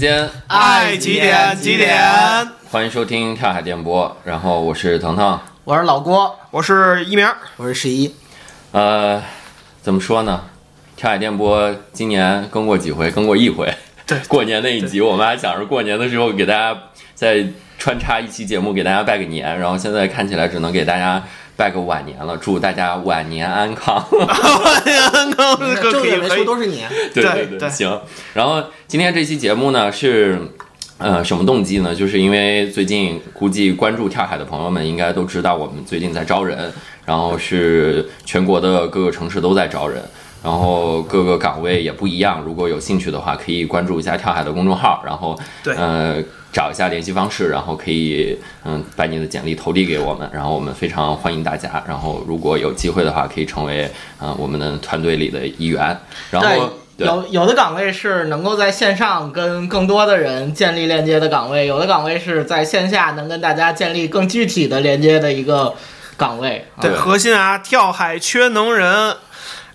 [0.00, 1.94] 时间，爱几点几点？
[2.70, 4.16] 欢迎收听跳海电波。
[4.24, 7.28] 然后我是腾腾，我是老郭，我是一鸣，
[7.58, 8.14] 我是十一。
[8.72, 9.22] 呃，
[9.82, 10.40] 怎么说呢？
[10.96, 13.70] 跳海电波今年更过几回，更过一回。
[14.06, 16.74] 对，过年那一集，我们还想着过年的时候给大家
[17.14, 17.44] 再
[17.76, 19.58] 穿插一期节目，给大家拜个年。
[19.58, 21.22] 然后现在看起来只能给大家
[21.60, 24.02] 拜个晚年了，祝大家晚年安康。
[24.10, 26.26] 晚年安康， 可正月没。
[26.26, 28.00] 说都是你，对对对，对行。
[28.32, 30.38] 然后今天这期节目呢是。
[31.02, 31.94] 呃，什么动机呢？
[31.94, 36.70] 就是因为最近估计关注跳海的朋友们应该都知道，我们最近在招人，
[37.06, 40.02] 然后是全国的各个城市都在招人，
[40.44, 42.42] 然后各个岗位也不一样。
[42.44, 46.22] 如果有兴趣的话，可以关注一下跳海的公众号，然后对呃
[46.52, 51.82] 找一下联系方式，然后可以嗯把你的简历投递给我们，然后我们非常欢迎大家。
[51.86, 53.84] 然后如果有机会的话，可以成为
[54.20, 55.96] 嗯、呃我们的团队里的一员。
[56.30, 65.74] 然后有有的岗位是能够在线上跟更多的人建立链接的岗位，有的岗位是在线下能跟大家建立更具体的连接的一个
[66.16, 66.66] 岗位。
[66.80, 69.16] 对核心啊，跳海缺能人。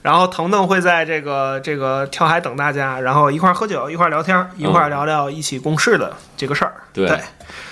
[0.06, 6.76] 然后腾腾会在这个这个跳海等大家，然后一块儿喝酒，一块儿聊天，一块儿聊聊一起共事的这个事儿。
[6.94, 7.20] 对对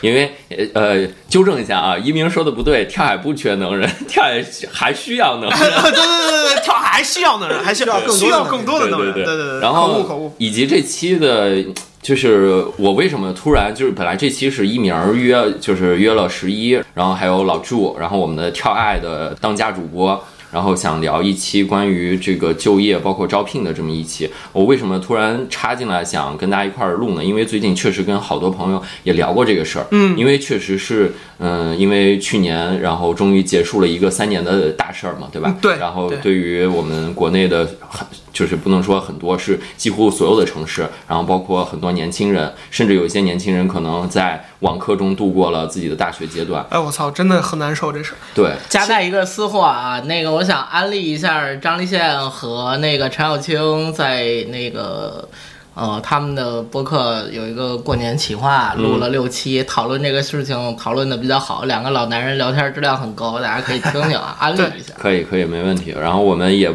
[0.02, 0.34] 因为
[0.74, 5.52] 呃，纠正一下啊，一鸣说的不对，跳海不缺能人， 跳海还需要能人。
[5.62, 9.14] 对对对对，跳海还需要能人， 还需要更多的需要能人更多的能人。
[9.14, 10.30] 对对对对，然口误口误。
[10.30, 11.64] 后以及这期的，
[12.02, 20.20] 就是我为什么突然就是本来这期是一鸣儿约，就是约了十一，然后还有老祝，然后我们的跳爱的当家主播。
[20.54, 24.30] 然后想聊一期关于这个就业，包括招聘的这么一期。
[24.52, 27.24] 我为什么突然插进来想跟大家一块儿录呢？
[27.24, 29.88] 因为最近确实跟好多朋友也聊过这个事儿。
[29.92, 35.50] 嗯因为确实是，嗯，因为去年，然后终于结束了一个三年的大事儿嘛，对吧？
[35.50, 46.66] 嗯对然后对对于我们国内的很，就是不能说很多，是几乎所有的城市，然后包括很多年轻人，甚至有一些年轻人可能在网课中度过了自己的大学阶段。
[46.70, 48.18] 哎，我操，真的很难受这事儿。
[48.34, 55.30] 对，夹带一个私货啊，那个我想安利一下张立宪和那个陈小青在那个。
[55.76, 61.64] 呃，他们的播客有一个过年企划，录了六期，讨论这个事情，讨论的比较好。
[61.64, 64.94] 两个老男人聊天质量很高，大家可以听听啊，安利一下。
[65.00, 65.92] 可以，可以，没问题。
[66.00, 66.72] 然后我们也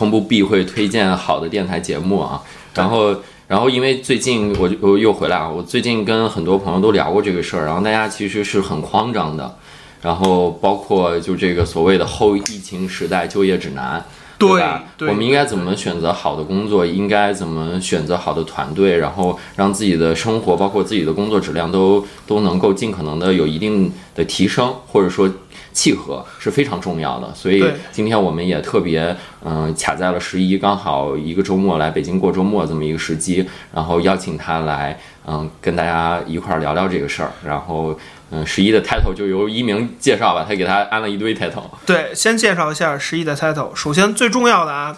[0.00, 2.40] 从不避讳推荐好的电台节目啊。
[2.74, 3.14] 然后，
[3.46, 9.58] 然后因为最近我就又回来啊，我最近跟很多朋友都聊过这个事儿，然后大家其实是很慌张的。
[10.00, 14.02] 然后包括就这个所谓的后疫情时代就业指南。
[14.38, 14.84] 对吧？
[14.96, 16.86] 对我们应该怎么选择好的工作？
[16.86, 18.96] 应该怎么选择好的团队？
[18.96, 25.30] 然后让自己的生活，包括自己的工作质量都都能够尽可能的有一定的提升，或者说
[25.72, 27.32] 契合是非常重要的。
[27.34, 37.30] 所以今天我们也特别嗯、卡在了十一，刚好一个周末来北京过周末这么一个时机，然后邀请他来嗯、跟大家一块儿聊聊这个事儿。
[37.44, 37.98] 然后
[38.30, 41.64] 嗯，十一的 title 就由一鸣介绍吧，他给他安了一堆 title。
[41.86, 43.74] 对，先介绍一下十一的 title。
[43.74, 44.96] 首先最重要的啊，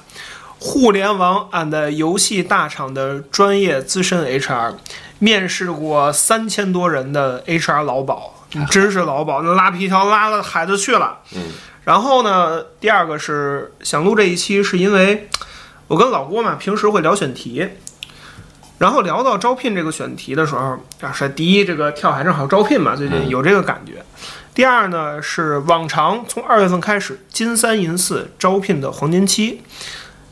[0.59, 4.75] 互联网 and 游戏大厂的专业资深 HR，
[5.19, 8.33] 面试过三千多人的 HR 老鸨，
[8.71, 11.19] 真是老鸨，那拉皮条拉了孩子去了。
[11.35, 11.43] 嗯。
[11.85, 15.29] 然后呢，第二个是想录这一期，是因为
[15.89, 17.69] 我跟老郭嘛，平时会聊选题。
[18.79, 24.05] 然后聊到招聘这个选题的时候，啊，是第一，这个跳海正好招聘嘛，最近嗯有这个感觉。
[24.55, 29.61] 第二呢，是往常从二月份开始，金三银四招聘的黄金期，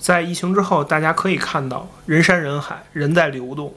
[0.01, 3.73] 在疫情之后，大家可以看到人山人海，人在流动，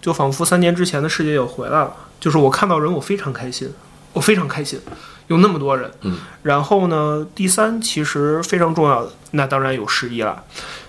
[0.00, 1.94] 就仿佛三年之前的世界又回来了。
[2.18, 3.70] 就是我看到人，我非常开心，
[4.16, 4.80] 我非常开心，
[5.26, 5.90] 有那么多人。
[6.00, 6.18] 嗯。
[6.42, 10.42] 然后呢，第三其实非常重要的，那当然有十一了。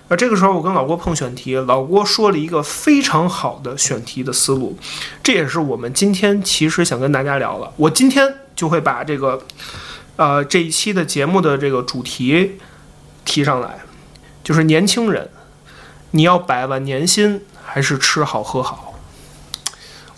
[0.07, 4.79] 而这个时候，我跟老郭碰选题，老郭说了一个非常好的选题的思路，
[5.21, 7.73] 这也是我们今天其实想跟大家聊了。
[7.75, 9.43] 我今天就会把这个，
[10.15, 12.53] 呃，这一期的节目的这个主题
[13.25, 13.79] 提上来，
[14.41, 15.29] 就是年轻人，
[16.11, 18.96] 你要百万年薪还是吃好喝好？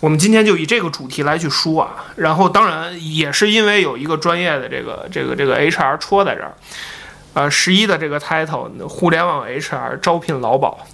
[0.00, 6.54] 我们今天就以这个主题来去说啊，然后当然也是因为有一个专业的这个这个这个 HR 戳在这儿。
[7.32, 10.84] 呃，十一的这个 title，互联网 HR 招聘劳保，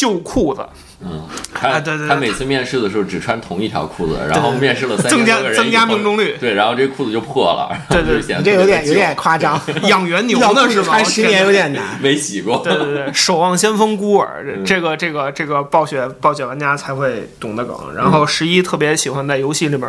[0.00, 0.66] 旧裤子，
[1.04, 1.20] 嗯，
[1.52, 10.88] 他、啊对对对他每次面试的时候只穿同一条裤子，然后面试了三增加增加命中率对，然后这裤子就破了，对对你这有点有点夸张，养元牛要呢 是吧？
[10.88, 11.82] 穿十年有点难。
[12.00, 12.62] 没洗过。
[12.64, 17.76] 对对对，守望先锋孤儿，嗯这这个这个这个暴雪暴雪玩家才会懂的梗。
[17.94, 19.86] 然后十一特别喜欢在游戏里面，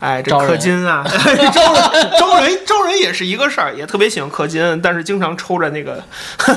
[0.00, 1.04] 哎，这氪金啊，
[1.52, 6.02] 招人招人招人也是一个事儿，也特别喜欢氪金，但是经常抽着那个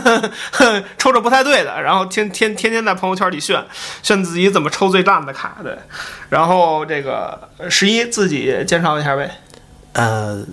[0.98, 3.64] 抽着不太对的，然后天天天天在朋友圈里炫
[4.04, 5.76] 炫自己怎么抽最烂的卡，对。
[6.30, 9.32] 然后这个十一自己介绍一下呗。
[9.94, 10.46] 呃，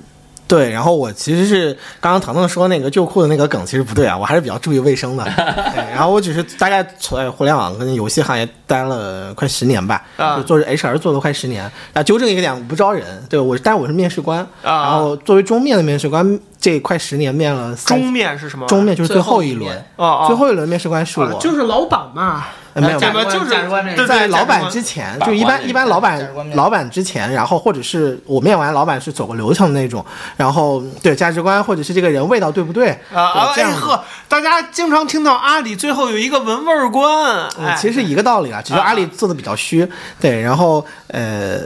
[0.48, 5.22] 对，然后我其实是刚刚腾腾说那个旧裤的那个梗，其实不对啊，我还是比较注意卫生的。
[5.74, 10.36] 对，然后我只是大概在互联网跟游戏行业待了快十年吧，啊。
[10.36, 11.70] 就做 HR 做了快十年。
[11.92, 14.82] 那纠正一个点，我不招人，对我，但我是面试官，啊。
[14.82, 18.66] 然后作为中面的面试官，这快十年面了三中面是什么？
[18.66, 19.58] 中面就是最后一轮。
[19.58, 30.04] 最后一面，哦哦，最后一轮面试官是我，就是老板嘛，呃没有价值观这个就是在老板之前，就一般一般老板老板之前，然后或者是我面完老板是走个流程的那种，
[30.36, 32.90] 然后对价值观或者是这个人味道对不对？
[33.12, 39.88] 啊哎呵，大家经常听到阿里最后有一个闻味儿官，哎，嗯其实一个道理啊，只是啊阿里做的比较虚，
[40.20, 41.60] 对，然后呃，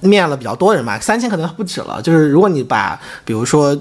[0.00, 3.76] 面了比较多人嘛，三千可能不止了，就是如果你把比如说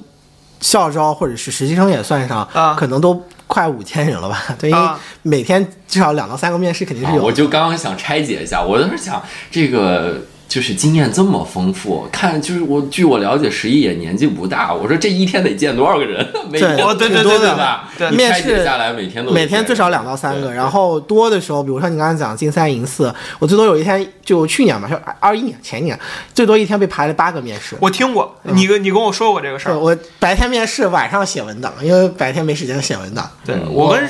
[0.61, 4.55] 校招或者是实习生也算上，啊可能都快五千人了吧？
[4.59, 7.33] 对，因为啊每天至少两到三个面试肯定是啊我有的。
[7.33, 10.21] 就刚刚想拆解一下，我当时想这个。
[10.53, 14.71] 就是经验这么丰富，看就是我据我了解，十一也年纪不大。
[14.71, 16.23] 我说这一天得见多少个人？
[16.47, 17.89] 每天对哦对对对对吧？
[18.11, 25.99] 面试下来，每天都每天最少两到三个，然后多的时候，比如说你刚才讲金三银四，我最多有一天就去年吧，是二一年前年，
[26.35, 27.75] 最多一天被排了八个面试。
[27.79, 29.79] 我听过，你跟你跟我说过这个事儿。
[29.79, 33.27] 我白天面试，晚上写文档，因为白天没时间写文档。
[33.43, 34.07] 对嗯我跟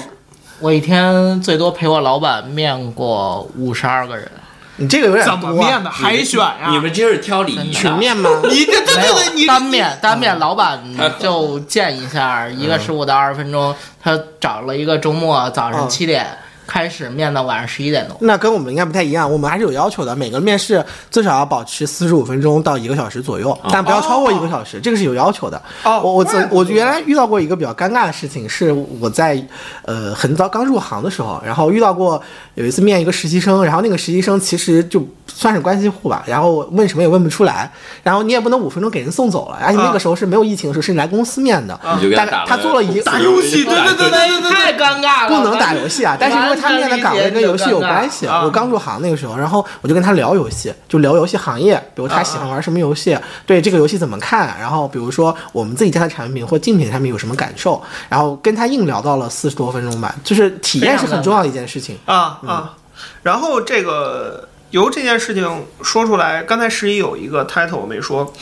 [0.59, 4.29] 我一天最多陪我老板面过五十二个人，
[4.77, 5.53] 你这个有点怎多、啊。
[5.53, 6.69] 么面的海选呀？
[6.71, 8.29] 你们这是挑礼仪群的，面吗？
[8.49, 10.81] 你这对没有对对，你单面单面，老板
[11.19, 16.25] 就见一下，一个十五到二十分钟，他找了一个周末早上嗯七点
[16.65, 18.17] 开始面到晚上十一点钟。
[18.21, 25.61] 那跟我们应该不太一样，我们还是有要求的，每个面试最少要保持四十五分钟到一个小时左右，但不要超过一个小时，这个是有要求的。
[25.83, 29.41] 哦我我我原来遇到过一个比较尴尬的事情，是我在
[29.83, 32.21] 呃很早刚入行的时候，然后遇到过
[32.55, 37.71] 有一次面一个实习生，然后那个实习生其实就算是关系户吧，然后问什么也问不出来，
[38.03, 61.97] 然后你也不能五分钟给人送走了，而且那个时候是没有疫情的时候，是来公司面的，你就给大概他打他做了一打游戏对对对对对对太尴尬了，不能打游戏啊，但是因为他面的岗位跟游戏有关系，啊我刚入行那个时候，然后我就跟他聊游戏，就聊游戏行业，比如他喜欢玩什么游戏，对这个游戏怎么看，然后比如说我们自己家的产品或竞品产品有什么感受，然后跟他硬聊到了四十多分钟吧，就是体验是很重要的一件事情。
[62.05, 62.75] 啊啊，
[63.23, 68.33] 然后这个由这件事情说出来，刚才十一有一个 title 我没说，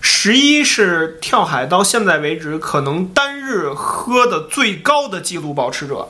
[0.00, 6.08] 十一是跳海到现在为止可能单日喝的最高的记录保持者，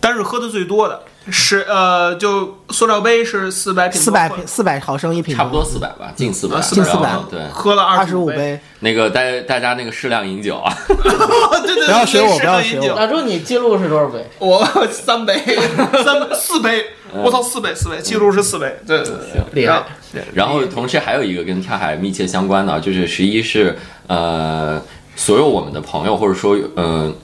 [0.00, 12.96] 单日喝的最多的是呃，就塑料杯是四百品，四百四百毫升一瓶，差不多四百吧，近四百，啊近400然后对，喝了二十五杯，那个大大家那个适量饮酒啊，对对对，不要学我不要饮酒。
[12.96, 14.26] 老朱，你记录是多少杯？
[14.38, 15.34] 我三杯，
[16.02, 19.74] 三杯四杯，我操，四杯四杯，记录是四杯，对对对，厉害。
[19.74, 19.84] 然后。
[20.12, 20.24] 对。
[20.32, 24.82] 然后同时还有一个跟跳海密切相关的，就是十一是呃，
[25.14, 26.74] 所有我们的朋友或者说嗯。
[26.76, 27.14] 呃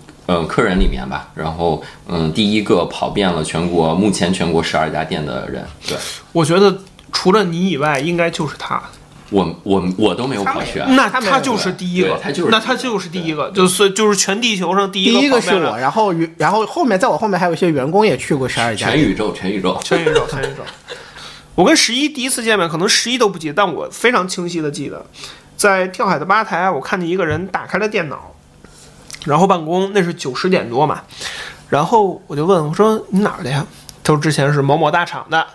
[0.48, 5.96] 客人里面吧，然后嗯，第一个跑遍了全国，目前全国十二家店的人，对
[6.32, 6.76] 我觉得
[7.12, 8.82] 除了你以外，应该就是他。
[9.30, 20.62] 我我我都没有跑全，那他他就是第一个，他就是那他就是第一个，就是就是全地球上第一个第一个个是我，然后然后后面在我后面还有一些员工也去过十二家全，宇宙全宇宙，全宇宙，全宇宙。
[21.56, 25.04] 我跟十一第一次见面，可能十一都不记得，但我非常清晰的记得，
[25.56, 28.32] 在跳海的吧台，我看见一个人打开了电脑，
[29.26, 31.02] 然后办公，那是九十点多嘛，
[31.68, 33.66] 然后我就问我说你哪儿的呀？
[34.02, 35.46] 他说之前是某某大厂的。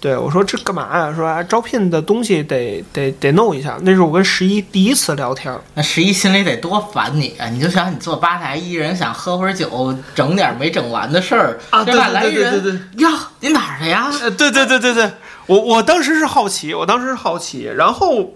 [0.00, 1.14] 对我说这干嘛呀？
[1.14, 3.78] 说、啊、招聘的东西得得得弄一下。
[3.82, 7.46] 那是我跟十一第一次聊天，那十一心里得多烦你啊！
[7.48, 12.08] 你就想你坐吧台，一人想喝会儿酒，整点没整完的事儿啊对吧？
[12.08, 14.10] 对对来一人对对对呀，你哪儿的呀？
[14.22, 15.08] 呃，对对对对对，
[15.46, 18.32] 我我当时是好奇，我当时是好奇，然后，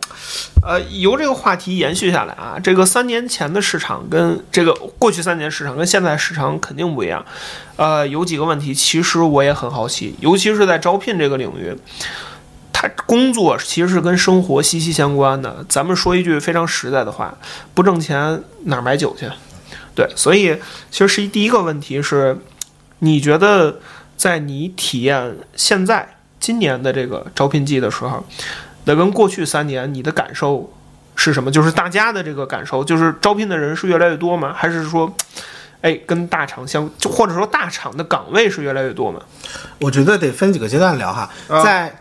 [0.63, 7.25] 呃，由这个话题延续下来啊，这个三年前的市场跟这个过去三年市场跟现在市场肯定不一样，
[7.77, 11.77] 呃，有几个问题，其实我也很好奇，尤其是在招聘这个领域，
[12.73, 15.65] 他工作其实是跟生活息息相关的。
[15.69, 17.39] 咱们说一句非常实在的话，
[17.73, 19.31] 不挣钱哪买酒去？
[19.95, 20.59] 对，所以
[20.91, 22.37] 其实是第一个问题是，
[22.99, 23.79] 你觉得
[24.17, 26.16] 在你体验现在
[26.47, 28.25] 今年的这个招聘季的时候，
[28.85, 30.73] 那跟过去三年你的感受
[31.17, 31.51] 是什么？
[31.51, 34.55] 就是大家的这个感受，就是招聘的人是越来越多吗？
[34.57, 35.13] 还是说，
[35.81, 39.21] 哎，跟大厂相，就或者说大厂的岗位是越来越多吗？
[39.81, 42.01] 我觉得得分几个阶段聊哈，啊在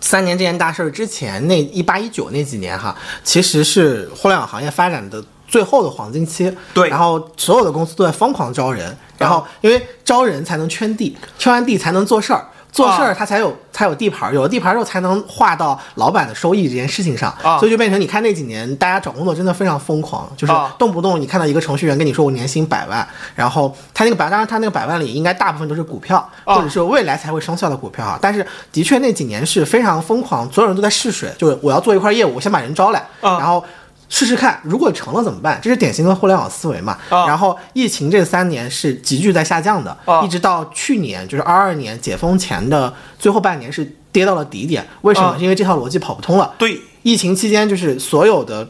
[0.00, 6.52] 三年这件大事儿之前，那一八一九那几年哈，其实是互联网行业发展的最后的黄金期。
[6.74, 12.44] 对然后所有的公司都在疯狂招人，然后因为招人才能圈地，圈完地才能做事儿。
[12.70, 28.18] 做事儿，他才有才有地盘儿，有了地盘儿之后才能划到老板的收益这件事情上，啊所以就变成你看那几年大家找工作真的非常疯狂，就是啊动不动你看到一个程序员跟你说我年薪百万，然后他那个百，当然他那个百万里应该大部分都是股票，啊或者是未来才会生效的股票啊。
[28.20, 33.64] 但是的确那几年是非常疯狂，所有人都在试水，就是我要做一块业务，我先把人招来，啊然后。
[34.08, 35.58] 试试看，如果成了怎么办？
[35.62, 36.98] 这是典型的互联网思维嘛。
[37.10, 44.86] 啊然后疫情这三年是急剧在下降的，啊一直到去年，就是二二年解封前的最后半年是跌到了底点。
[45.02, 45.36] 为什么？
[45.38, 46.54] 因为这套逻辑跑不通了。
[46.58, 48.66] 对，疫情期间就是所有的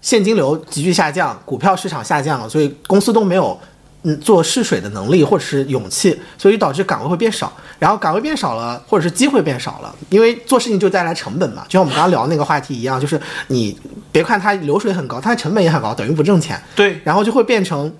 [0.00, 3.58] 现金流急剧下降，股票市场下降了，所以公司都没有
[4.04, 7.52] 嗯做试水的能力或者是勇气，所以导致岗位会变少。
[7.78, 13.76] 然后岗位变少了，或者是机会变少了，因为做事情就带来成本嘛，就像我们刚刚聊那个话题一样，就是你
[14.10, 16.60] 别看它流水很高，它的成本也很高，等于不挣钱。
[16.76, 17.92] 对，然后就会变成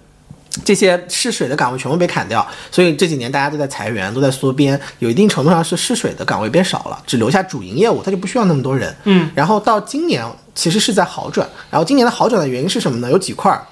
[0.64, 8.94] 这些试水的岗位全部被砍掉，所以这几年大家都在裁员，都在缩编，有一定程度上是试水的岗位变少了，只留下主营业务，它就不需要那么多人。
[9.04, 13.10] 嗯，然后到今年其实是在好转，然后今年的好转的原因是什么呢？
[13.10, 13.66] 有几块儿，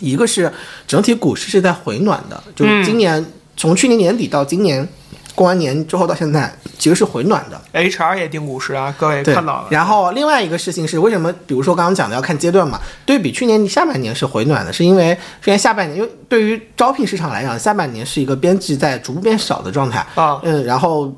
[0.00, 0.52] 一个是
[0.86, 3.24] 整体股市是在回暖的，就是今年、
[3.56, 4.86] 从去年年底到今年
[5.34, 7.60] 过完年之后到现在，其实是回暖的。
[7.72, 9.66] HR 也定股市啊，各位，看到了。
[9.70, 12.80] 然后另外一个事情是，为什么比如说刚刚讲的要看阶段嘛？
[13.06, 21.12] 对比去年下半年是回暖的，是因为去年下半年，因为对于招聘市场来讲，下半年是一个边际在逐步变少的状态啊嗯，然后。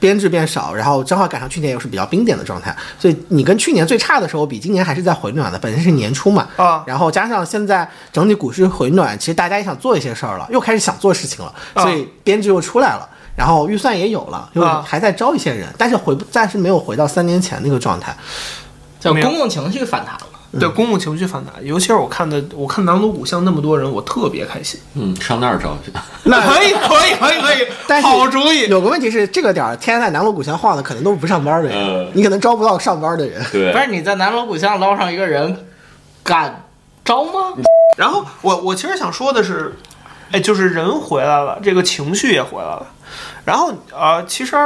[0.00, 5.58] 编制变少，然后正好赶上去年又是比较冰点的状态，所以你跟去年最差的时候比，今年还是在回暖的。
[5.58, 18.16] 本身是年初嘛，啊然后加上现在整体股市回暖，其实大家也想做一些事儿了，又开始想做事情了，啊所以编制又出来了，然后预算也有了，就啊还在招一些人，但是回暂时没有回到三年前那个状态。
[19.00, 20.37] 叫公共情绪反弹了。
[20.50, 24.80] 嗯对公共情绪反弹，尤其是我看的，我看南锣鼓巷那么多人，我特别开心。
[24.94, 25.92] 嗯，上那儿招去。
[26.22, 28.66] 那可以，可以，可以，可以， 但是好主意。
[28.68, 33.44] 有个问题是，这个点儿天天在南锣鼓巷晃的，可能都是不上班的人，呃你可能招不到上班的人。
[33.52, 35.66] 对不是你在南锣鼓巷捞上一个人，
[36.22, 36.64] 敢
[37.04, 37.52] 招吗？
[37.98, 39.74] 然后我我其实想说的是，
[40.30, 42.86] 哎，就是人回来了，这个情绪也回来了。
[43.44, 44.56] 然后呃，其实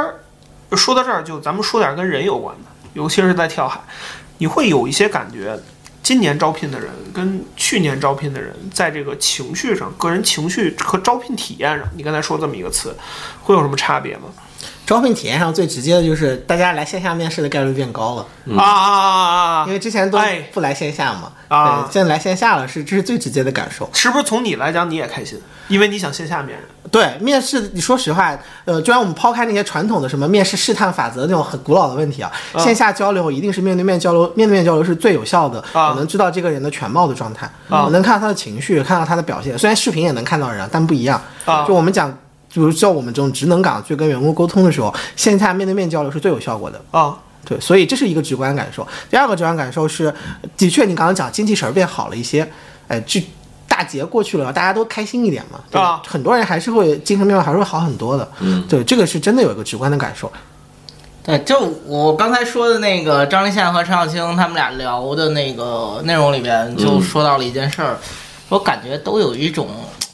[0.77, 3.81] 说到这儿，就咱们说点跟人有关的，尤其是在跳海，
[4.37, 5.59] 你会有一些感觉。
[6.03, 12.93] 今年招聘的人跟去年招聘的人，在这个情绪上、个人情绪和招聘体验上，你刚才说这么一个词，
[13.41, 14.23] 会有什么差别吗？
[14.85, 18.25] 招聘体验上最直接的就是大家来线下面试的概率变高了，
[18.57, 19.65] 啊啊啊啊！
[19.65, 23.89] 因为之前都哎不来线下嘛，啊，现在来线下了，是这是最直接的感受。
[23.93, 25.39] 是不是从你来讲你也开心？
[25.69, 26.59] 因为你想线下面人
[26.91, 39.57] 对面试，你说实话，呃，就然我们抛开那些传统的什么面试试探法则那种很古老的问题啊，啊线下交流一定是面对面交流，面对面交流是最有效的，啊我能知道这个人的全貌的状态，啊我能看到他的情绪，看到他的表现。
[39.57, 41.19] 虽然视频也能看到人，但不一样。
[41.45, 42.15] 啊就我们讲，
[42.53, 46.79] 比如像我们这种职能岗去跟员工沟通的时候，线下面对面交流是最有效果的。
[46.91, 48.87] 啊对，所以这是一个直观感受。
[49.09, 50.13] 第二个直观感受是，
[50.55, 52.49] 的确你刚刚讲精气神儿变好了一些，
[52.87, 53.21] 哎，这
[53.67, 55.59] 大节过去了，大家都开心一点嘛。
[55.69, 58.31] 对啊很多人还是会精神面貌还是会好很多的。
[58.39, 60.31] 嗯，对，这个是真的有一个直观的感受。
[61.21, 67.97] 对，就我刚才说的那个张立宪和陈小青他们俩聊的那个内容里边，就说到了一件事儿，
[68.47, 69.67] 我感觉都有一种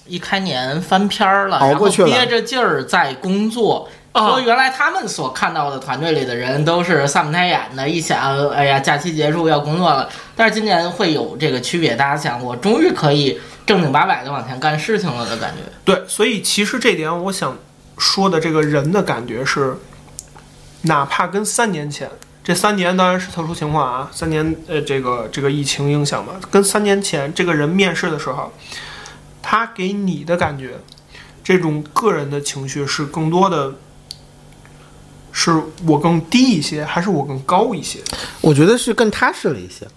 [0.09, 3.87] 一开年翻篇儿了，然后熬过去了憋着劲儿在工作。
[4.11, 10.09] 啊说原来他们所看到的团队里的人都是散不开眼的，一想，哎呀，假期结束要工作了。
[10.35, 15.61] 但是今年会有这个区别，大家想，我终于可以正经八百的往前干事情了的感觉。
[15.85, 17.55] 对，所以其实这点我想
[17.99, 19.77] 说的这个人的感觉是，
[20.81, 22.09] 哪怕跟三年前，
[22.43, 28.51] 这三年当然是特殊情况啊，三年呃这个这个疫情影响嘛，跟三年前这个人面试的时候，
[29.51, 30.79] 他给你的感觉，
[31.43, 33.73] 这种个人的情绪是更多的。
[35.31, 37.99] 是我更低一些，还是我更高一些，
[38.41, 39.87] 我觉得是更踏实了一些。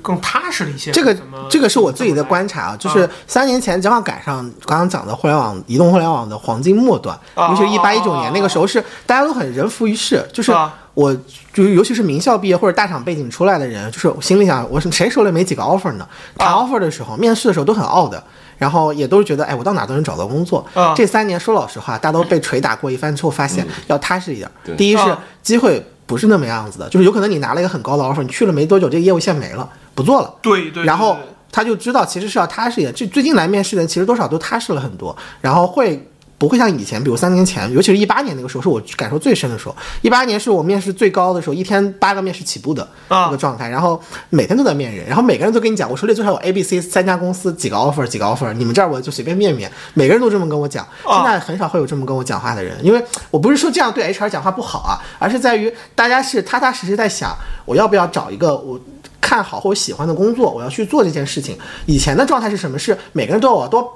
[0.00, 0.92] 更踏实了一些？
[0.92, 1.16] 这个
[1.48, 11.16] 这个是我自己的观察啊，就是三年前正好赶上刚刚讲的互联网、移动互联网的黄金末端，啊尤其是一八一九年那个时候是大家都很人浮于事，就是啊我
[11.52, 16.06] 就尤其是名校毕业或者大厂背景出来的人，就是我心里想，我是谁手里没几个 offer 呢？
[16.36, 18.22] 谈啊 offer 的时候，面试的时候都很傲的。
[18.58, 20.62] 然后也都是觉得，哎，我到哪都能找到工作。
[20.74, 24.50] 啊这三年说老实话，大都被捶打过一番之后，发现要踏实一点。
[24.62, 30.34] 对第一是啊机会不是那么样子的，就是有可能你拿了一个很高的 offer，你去了没多久，这个业务线没了，不做了。
[30.42, 31.16] 对对，然后
[31.50, 32.92] 他就知道其实是要踏实一点。
[32.94, 36.09] 这最近来面试的人其实多少都踏实了很多，然后会
[36.40, 39.76] 不会像以前，比如三年前，尤其是一八年那个时候，是我感受最深的时候。
[40.00, 50.82] 一八年是我面试最高的时候，一天八个面试起步的那个状态，然后每天都在面人，然后每个人都跟你讲，我手里最少有 A、B、C 三家公司，几个 offer，几个 offer，你们这儿我就随便面面，每个人都这么跟我讲。
[51.04, 58.80] 啊现在很少会有这么跟我讲话的人，因为我不是说这样对 HR 讲话不好啊，而是在于大家是踏踏实实在想，我要不要找一个我。
[59.22, 61.56] 看好或者喜欢的工作，我要去做这件事情。
[61.86, 62.76] 以前的状态是什么？
[62.76, 63.94] 是每个人都要我多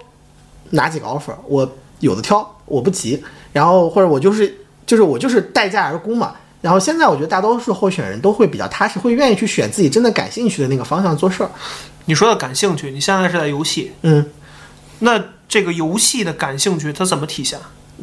[0.71, 1.69] 拿几个 offer，我
[2.05, 3.23] 有的挑，我不急。
[3.53, 4.55] 然后或者我就是
[4.87, 6.35] 就是我就是待价而沽嘛。
[6.61, 11.51] 然后现在我觉得大多数候选人都会比较踏实，会愿意去选自己真的感兴趣的那个方向做事儿。
[12.07, 14.25] 你说的感兴趣，你现在是在游戏，嗯，
[15.01, 17.59] 那这个游戏的感兴趣它怎么体现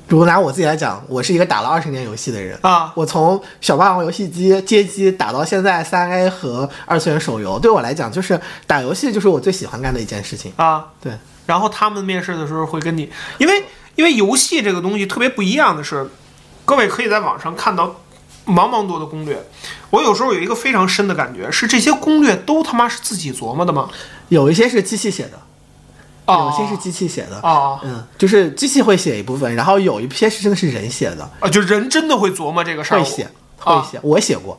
[0.07, 2.57] 比如拿我自己来讲，我是一个打了二十年游戏的人。
[2.61, 2.93] 啊？
[2.95, 10.53] 我从小霸王游戏机街机打到现在三 A 和二次元手游，对我来讲，就是打游戏就是我最喜欢干的一件事情。
[10.55, 11.11] 啊，对，
[11.45, 13.63] 然后他们面试的时候会跟你，因为
[13.95, 16.09] 因为游戏这个东西特别不一样的是，
[16.65, 18.01] 各位可以在网上看到
[18.45, 19.41] 茫茫多的攻略。
[19.89, 23.89] 我有时候有一个非常深的感觉，是这些攻略都他妈是自己琢磨的吗？
[24.29, 25.39] 有一些是机器写的，
[26.25, 27.39] 啊，有些是机器写的。
[27.41, 32.99] 啊嗯，就是机器会写一部分，然后有一些是真的是人写的，啊，就人真的会琢磨这个事儿。
[32.99, 34.57] 会写，会啊写，我写过，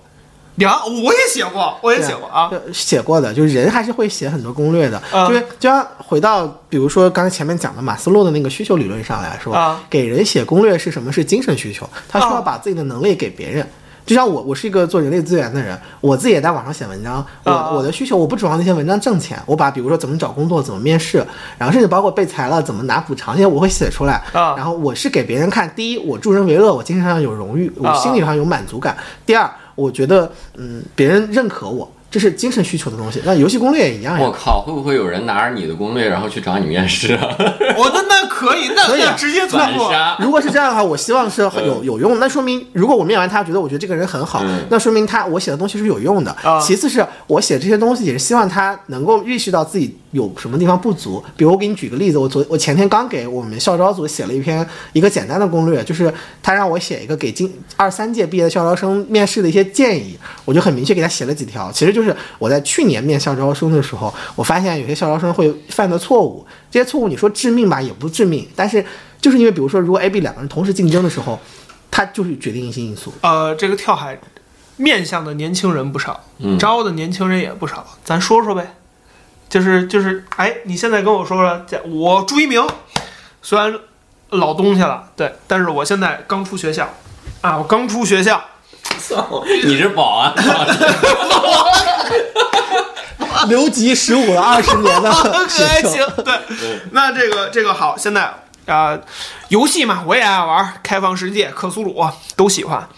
[0.56, 2.48] 呀，我也写过，我也写过啊。
[2.48, 4.98] 对写过的，就是人还是会写很多攻略的。
[5.10, 11.10] 啊就是就像回到，比如说刚才前面讲的马斯洛的那个需求理论上来说，啊给人写攻略是什么？
[11.12, 13.66] 是精神需求，他需要啊把自己的能力给别人。
[14.04, 17.24] 就像我，我是一个做人力资源的人，我自己也在网上写文章。
[17.44, 21.24] 我、啊我的需求，我不指望那些文章挣钱，我把比如说怎么找工作、怎么面试，
[21.56, 24.14] 然后甚至包括被裁了怎么拿补偿，这些我会写出来。
[24.32, 28.92] 啊然后我是给别人看，第一，我助人为乐，我精神上有荣誉，我啊心理上有满足感；
[29.24, 33.20] 第二，我觉得嗯，别人认可我，这是精神需求的东西。
[33.24, 34.24] 那游戏攻略也一样呀。
[34.24, 37.28] 我靠，会不会有人拿着你的攻略然后去找你面试啊？
[37.76, 39.58] 我那那可以，那可以直接突破。
[39.58, 40.16] 反杀。
[40.20, 42.18] 如果是这样的话，我希望是有有用。
[42.18, 46.30] 那说明，如果我面完他，觉得我觉得这个人很好，嗯那说明他我写的东西是有用的。
[46.42, 51.22] 啊其次是我写这些东西也是希望他能够意识到自己有什么地方不足。
[51.36, 61.70] 比如我给你举个例子，我昨我前天刚给我们校招组写了一篇一个简单的攻略，就是他让我写一个给今二三届毕业的校招生面试的一些建议，我就很明确给他写了几条。
[61.72, 68.84] 其实就是我在去年面校招生的时候，我发现有些校招生会犯的错误，这些错误你说致命吧，也不致命，但是
[69.20, 71.38] 就是因为比如说，如果 A、B 两个人同时竞争的时候，
[71.90, 73.12] 它就是决定性因素。
[73.22, 74.18] 呃，这个跳海
[74.76, 78.74] 面向的年轻人不少，嗯招的年轻人也不少，咱说说呗。
[79.52, 82.66] 就是就是，哎，你现在跟我说说，这我朱一鸣，
[83.42, 83.70] 虽然
[84.30, 86.88] 老东西了，对，但是我现在刚出学校，
[87.42, 88.42] 啊，我刚出学校
[89.64, 90.64] 你是保安吗？
[93.46, 95.12] 留级十五了二十年的
[95.50, 96.32] 学还生，行，对，
[96.92, 98.32] 那这个这个好，现在
[98.64, 98.98] 啊、
[99.48, 102.02] 游戏嘛，我也爱玩，开放世界、克苏鲁
[102.36, 102.88] 都喜欢，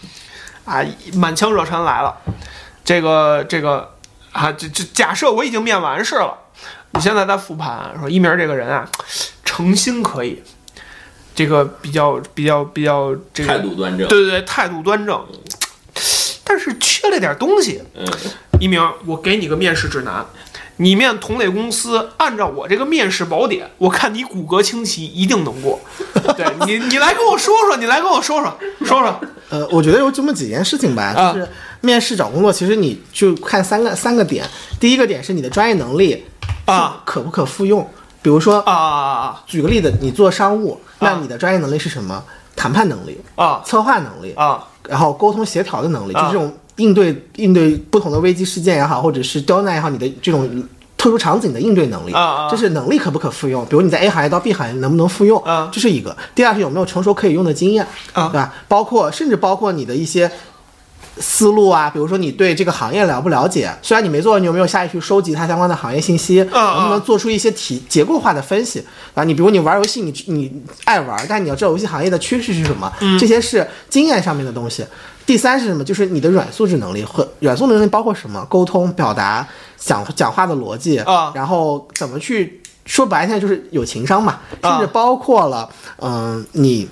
[0.63, 0.81] 啊，
[1.15, 2.15] 满腔热忱来了，
[2.85, 3.91] 这个这个
[4.31, 6.37] 啊，这这假设我已经面完试了，
[6.95, 8.89] 你现在在复盘说一鸣这个人啊，
[9.43, 10.41] 诚心可以，
[11.35, 14.07] 这个比较比较比较这个态度端正。
[14.07, 15.25] 对对对，态度端正，
[16.45, 17.81] 但是缺了点东西。
[17.93, 18.07] 嗯，
[18.59, 20.25] 一鸣，我给你个面试指南，
[20.77, 25.79] 你面同类公司，按照我这个面试宝典，我看你骨骼清奇，一定能过。
[26.37, 31.47] 对你，你来跟我说说，你来跟我说说，说说呃，我觉得有这么几件事情吧，啊就是
[31.81, 34.49] 面试找工作，其实你就看三个三个点。
[34.79, 36.23] 第一个点是你的专业能力
[36.65, 37.87] 啊可不可复用，
[38.21, 42.23] 比如说啊啊举个例子，你做商务，那你的专业能力是什么？
[42.55, 50.49] 谈判能力、啊策划能力，啊然后沟通协调的能力，就啊这种应对应对不同的危机事件也好，或者是刁难也好，你的这种
[50.97, 53.65] 特殊场景的应对能力，啊啊这是能力可不可复用？
[53.65, 55.37] 比如你在 A 行业到 B 行业能不能复用？
[55.43, 56.15] 啊这是一个。
[56.33, 58.53] 第二是有没有成熟可以用的经验，啊对吧？
[58.69, 60.31] 包括甚至包括你的一些。
[61.17, 63.73] 思路啊，比如说你对这个行业了不了解？
[63.81, 66.41] 虽然你没做，你有没有下意去收集它相关的行业信息？
[66.51, 69.23] 啊能不能做出一些体结构化的分析啊？
[69.23, 74.85] 你比如你玩游戏，你你爱玩，但你要知道游戏行业的趋势是什么，这些是经验上面的东西。
[75.25, 75.83] 第三是什么？
[75.83, 78.45] 就是你的软素质能力和软素质能力包括什么？
[78.49, 79.47] 沟通、表达、
[79.77, 86.87] 讲讲话的逻辑啊然后怎么去说白现在就是有情商嘛，啊甚至包括了嗯、你。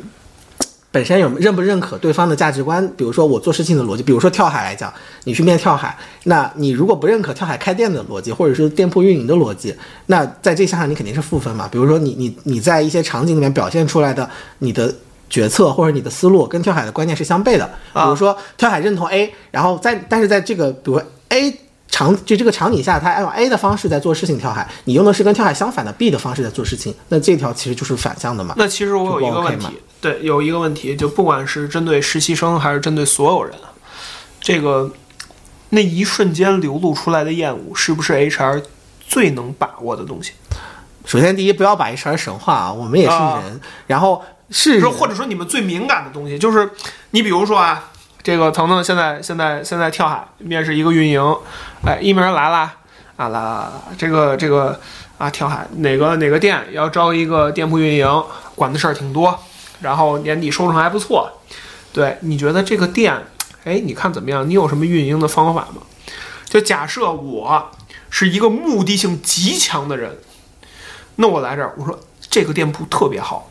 [0.93, 9.75] 本身有认不认可对方的价值观，比如说我做事情的逻辑，比如说跳海来讲，你去面跳海，那你如果不认可跳海开店的逻辑，或者是店铺运营的逻辑，
[10.05, 11.67] 那在这项上你肯定是负分嘛。
[11.67, 14.29] 比如说你你你在一些场景里面表现出来的
[14.59, 14.93] 你的
[15.29, 21.59] 决策或者你的思路跟跳海的观念是相悖的，比如说跳海认同 A，然后在但是在这个比如 A。
[21.93, 28.55] 场场就这个场景下，他按用 A 的方式在做事情跳海，你用的是跟跳海相反的 B 的方式在做事情，那这条其实就是反向的嘛。
[28.57, 29.67] 那其实我有一个问题，
[30.01, 33.53] 对，有一个问题，就不管是针对实习生还是针对所有人，
[34.41, 34.91] 这个
[35.69, 38.63] 那一瞬间流露出来的厌恶，是不是 HR
[39.07, 40.31] 最能把握的东西？
[41.05, 46.71] 首先，第一，不要把 HR 神化啊，我们也是啊人，然后是说或者说你们最敏感的东西，就是
[47.11, 47.91] 你比如说啊，
[48.23, 51.21] 这个腾腾现在现在现在跳海面试一个运营，
[51.85, 52.73] 哎，一鸣来啦
[53.17, 54.79] 啊来来来，这个这个
[55.17, 58.23] 啊跳海哪个哪个店要招一个店铺运营，
[58.55, 59.37] 管的事儿挺多，
[59.81, 61.29] 然后年底收成还不错，
[61.91, 63.13] 对，你觉得这个店，
[63.65, 64.47] 哎，你看怎么样？
[64.49, 65.81] 你有什么运营的方法吗？
[66.45, 67.71] 就假设我
[68.09, 70.19] 是一个目的性极强的人，
[71.17, 73.49] 那我来这儿，我说这个店铺特别好。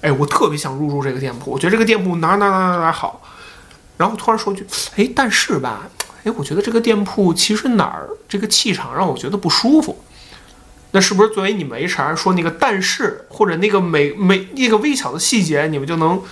[0.00, 3.20] 哎，我特别想入驻这个店铺，我觉得这个店铺哪哪哪哪哪好，
[3.98, 5.86] 然后突然说句，哎，但是吧，
[6.24, 10.02] 哎，我觉得这个店铺其实哪儿这个气场让我觉得不舒服，
[10.92, 16.22] 那是不是作为你们 HR 说那个但是或者那个每每那个微小的细节，你们就能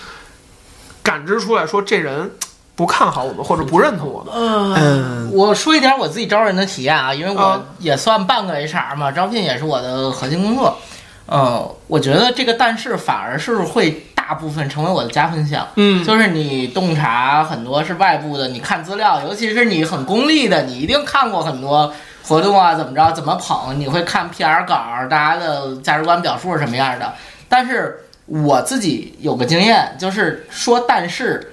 [1.02, 2.30] 感知出来说这人
[2.74, 4.32] 不看好我们或者不认同我们？
[4.34, 10.78] 嗯，我说一点我自己招人的体验啊，因为啊我也算半个 HR 嘛，招聘也是我的核心工作。
[11.26, 15.64] 呃，我觉得这个但是反而是会大部分成为我的加分项。
[15.76, 21.92] 嗯就是你洞察很多是外部的，你看资料，尤其是你很功利的，你一定看过很多
[22.24, 27.14] 活动啊，怎么着，怎么捧，你会看 PR 稿，大家的价值观表述是什么样的。
[27.48, 31.52] 但是我自己有个经验，就是说但是，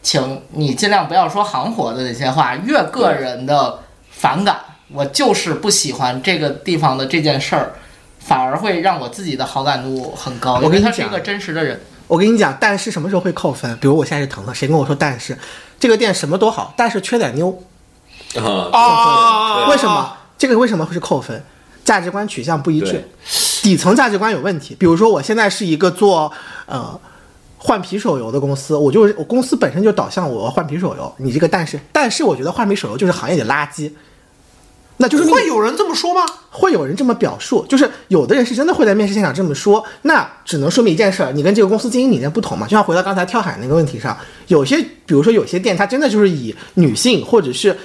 [0.00, 4.56] 请你尽量不要说行活的那些话，越个人的反感，
[4.90, 7.74] 我就是不喜欢这个地方的这件事儿。
[8.20, 11.80] 反而会让我自己的好感度很高，因为我跟你讲他是一个真实的人。
[12.06, 13.76] 我跟你讲，但是什么时候会扣分？
[13.80, 15.36] 比如我现在是腾腾，谁跟我说但是
[15.78, 17.62] 这个店什么都好，但是缺点妞，
[18.36, 20.16] 啊，啊，为什么？
[20.36, 21.42] 这个为什么会是扣分？
[21.84, 23.08] 价值观取向不一致，
[23.62, 24.74] 底层价值观有问题。
[24.74, 26.30] 比如说，我现在是一个做
[26.66, 26.98] 呃
[27.58, 31.12] 换皮手游的公司，我就是我公司本身就导向我换皮手游。
[31.18, 33.90] 你这个但是，但是我觉得换皮手游就是行业里垃圾，
[35.00, 36.24] 那就是会有人这么说吗？
[36.50, 42.66] 会有人这么表述，就是有的人是真的会在面试现场这么说，那只能说明一件事儿，你跟这个公司经营理念不同嘛。
[42.66, 47.76] 就像回到刚才跳海那个问题上，有些比如说有些店，它真的就是以女性或者是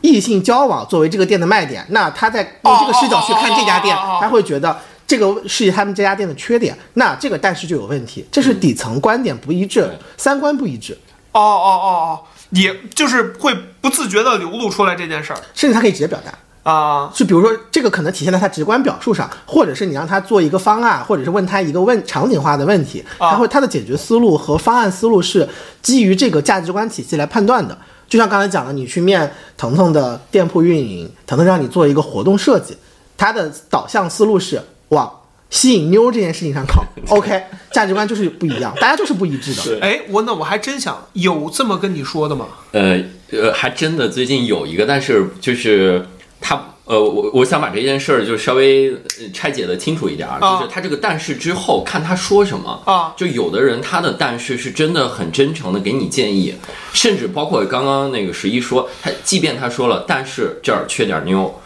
[0.00, 4.76] 异性交往作为这个店的卖点，那他在用这个视角去看这家店他会觉得。
[5.06, 10.96] 这个是他们这家店的缺点，那这个但是就有问题，这是底层观点不一致对，三观不一致，
[11.32, 12.20] 哦哦哦哦，
[12.52, 16.32] 也就是会不自觉的流露出来这件事儿甚至他可以直接表达。
[16.64, 17.08] 啊。
[17.14, 25.48] 就比如说，这个可能体现在他直观表述上，或者是你让他做一个方案，或者是问他一个问场景化的问题，啊他会他的解决思路和方案思路是
[25.80, 27.78] 基于这个价值观体系来判断的。
[28.06, 32.76] 就像刚才讲的，你去面腾腾的店铺运营，腾腾让你做一个活动设计，
[33.16, 35.10] 它的导向思路是往
[35.50, 36.84] 吸引妞这件事情上靠。
[37.08, 39.62] OK，价值观就是不一样，大家就是不一致的。
[39.62, 42.46] 对哎，我那我还真想有这么跟你说的吗？
[42.72, 46.06] 呃呃，还真的最近有一个，但是就是
[46.46, 56.54] 他呃，我我想把这件事儿就稍微呃拆解的清楚一点就是他这个但是之后看他说什么啊就有的人他的但是是真的很真诚的给你建议，
[56.92, 61.58] 甚至包括刚刚那个十一说，他即便他说了，但是这儿缺点妞，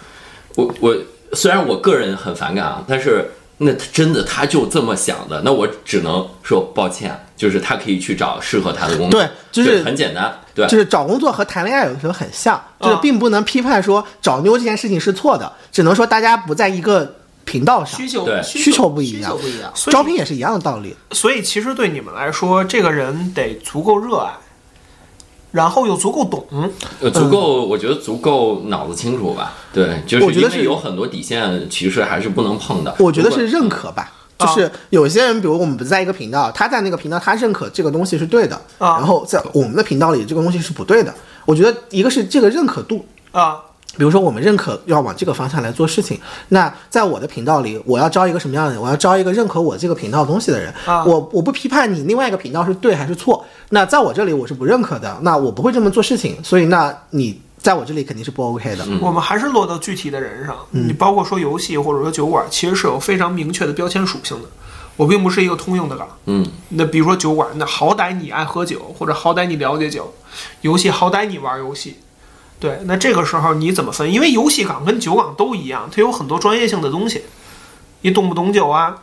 [0.55, 0.97] 我我
[1.33, 19.71] 虽然我个人很反感啊，但是那他真的他就这么想的，那我只能说抱歉，就是他可以去找适合他的工作，对就是很简单，对，就是找工作和谈恋爱有的时候很像，就是啊并不能批判说找妞这件事情是错的，只能说大家不在一个频道上需，求对需求不一样需样求不一样。
[19.73, 20.97] 所以招聘也是一样的道理。
[21.13, 24.33] 所以其实对你们来说，这个人得足够热爱，
[25.53, 26.45] 然后又足够懂。
[27.01, 29.55] 呃，足够，我觉得足够脑子清楚吧。
[29.73, 32.95] 对，就是我觉得是因为有很多底线，其实还是不能碰的。
[32.99, 34.13] 我觉得是认可吧。
[34.39, 41.13] 啊就是有些人，比如我们不在一个频道，他在那个频道，他认可这个东西是对的，啊然后在我们的频道里，这个东西是不对的。
[41.45, 43.59] 我觉得一个是这个认可度，啊，
[43.97, 46.21] 比如说我们认可要往这个方向来做事情，
[46.51, 48.81] 那在我的频道里，我要招一个什么样的人？
[48.81, 50.73] 我要招一个认可我这个频道东西的人。
[50.85, 58.87] 啊我我不批判你另外一个频道是对还是错，那在我这里我是不认可的，那我不会这么做事情，所以那你在我这里肯定是不 OK 的。
[59.01, 60.57] 我们还是落到具体的人上。
[60.71, 64.49] 你包括说游戏或者说酒馆，其实是有非常明确的标签属性的。
[64.97, 66.09] 我并不是一个通用的岗。
[66.27, 70.13] 嗯，那比如说酒馆，那好歹你爱喝酒，或者好歹你了解酒；
[70.63, 71.99] 游戏好歹你玩游戏。
[72.59, 74.13] 对，那这个时候你怎么分？
[74.13, 77.23] 因为游戏岗跟酒岗都一样，它有很多专业性的东西。
[78.01, 78.97] 你懂不懂酒啊？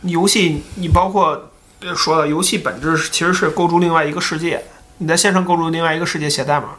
[0.00, 4.64] 你游戏你包括呃说了，游戏本质其实是构筑另外一个世界。
[4.98, 6.70] 你在线上构筑另外一个世界写代码，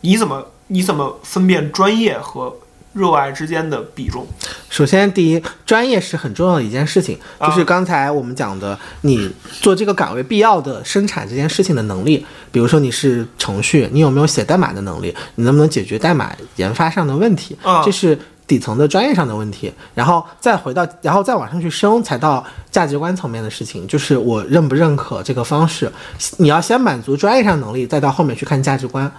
[0.00, 2.54] 你怎么你怎么分辨专业和
[2.92, 4.26] 热爱之间的比重？
[4.70, 9.30] 首先，第一，专业是很重要的一件事情，啊就是刚才我们讲的，你
[9.60, 12.24] 做这个岗位必要的生产这件事情的能力。
[12.50, 15.14] 比如说你是程序，你有没有写代码的能力？
[15.34, 17.56] 你能不能解决代码研发上的问题？
[17.62, 19.70] 啊这是底层的专业上的问题。
[19.94, 25.92] 然后再回到，然后再往上去升，才到价值观层面的事情，就是我认不认可这个方式。
[26.38, 29.10] 你要先满足专业上能力，再到后面去看价值观，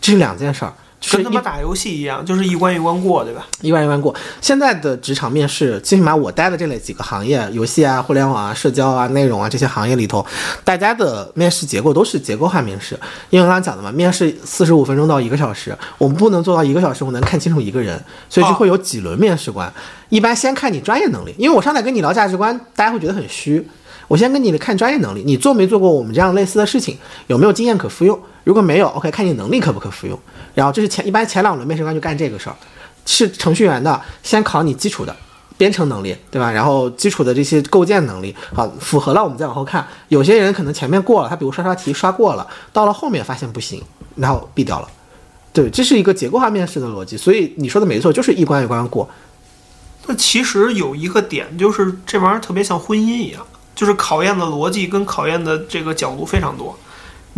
[0.00, 0.72] 这是两件事儿。
[0.98, 3.46] 就是跟他妈打游戏一样，就是一关一关过，对吧？
[3.60, 4.12] 一关一关过。
[4.40, 10.24] 现在的职场面试，最起码我待的这类几个行业，游戏啊、互联网啊、社交啊、内容啊这些行业里头，
[10.64, 12.98] 大家的面试结构都是结构化面试。
[13.28, 19.70] 因为刚刚讲的嘛，面试四十五分钟到一个小时，我们不能做到一个小时我能看清楚一个人，所以就会有几轮面试官。
[20.08, 23.64] 一般先看你专业能力，因为我上来跟你聊价值观，大家会觉得很虚。
[24.08, 28.18] 我先跟你看专业能力，你做没做过我们这样类似的事情，有没有经验可复用？
[28.46, 30.16] 如果没有，OK，看你能力可不可服用。
[30.54, 32.54] 然后这是前一般前两轮面试官就干这个事儿，
[33.04, 35.14] 是程序员的，先考你基础的
[35.58, 36.52] 编程能力，对吧？
[36.52, 39.84] 然后基础的这些构建能力，好，符合了我们再往后看。
[40.06, 43.82] 有些人可能前面过了，他比如刷刷题刷过了，到了后面发现不行，
[44.14, 44.88] 然后毙掉了。
[45.52, 49.10] 对，这是一个结构化面试的逻辑，所以你说的没错，就是一关一关过。
[50.06, 56.78] 那其实有一个点，就是这玩意儿特别像婚姻一样，就是考验的逻辑跟考验的这个角度非常多，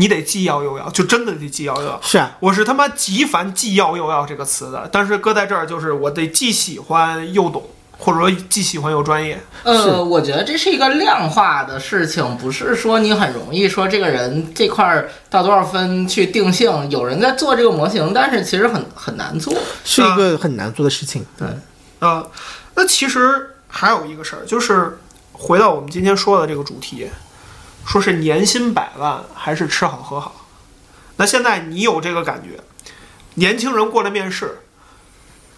[0.00, 2.00] 你得既要又要，就真的得既要又要。
[2.00, 9.40] 是啊，我是他妈极烦“既要又要”这个词的，但是搁在这儿就是我得既喜欢又懂，或者说既喜欢又专业。
[9.64, 16.88] 呃，我觉得这是一个量化的事情，不是说你很容易说这个人这块儿到多少分去定性。
[16.90, 19.52] 有人在做这个模型，但是其实很很难做。
[19.84, 21.26] 是一个很难做的事情。
[21.36, 21.48] 对，
[21.98, 22.24] 呃、
[22.76, 24.96] 那其实还有一个事儿，就是
[25.32, 27.08] 回到我们今天说的这个主题，
[27.88, 30.44] 说是年薪百万还是吃好喝好。
[31.16, 32.60] 那现在你有这个感觉，
[33.34, 34.58] 年轻人过来面试，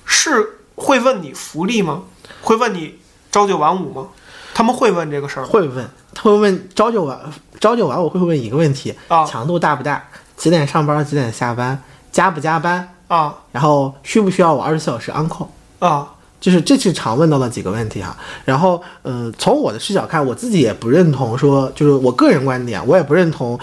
[0.04, 2.04] 是会问你福利吗？
[2.40, 3.00] 会问你
[3.32, 4.06] 朝九晚五吗？
[4.54, 5.48] 他们会问这个事儿吗？
[5.50, 7.20] 会问，他会问朝九晚
[7.58, 10.04] 朝九晚五会问一个问题：啊强度大不大？
[10.36, 11.04] 几点上班？
[11.04, 11.82] 几点下班？
[12.12, 12.94] 加不加班？
[13.08, 15.48] 啊然后需不需要我二十四小时 on call？
[15.80, 18.16] 啊就是这是常问到的几个问题哈。
[18.44, 23.58] 然后，呃，从我的视角看，我自己也不认同说，就是我个人观点，我也不认同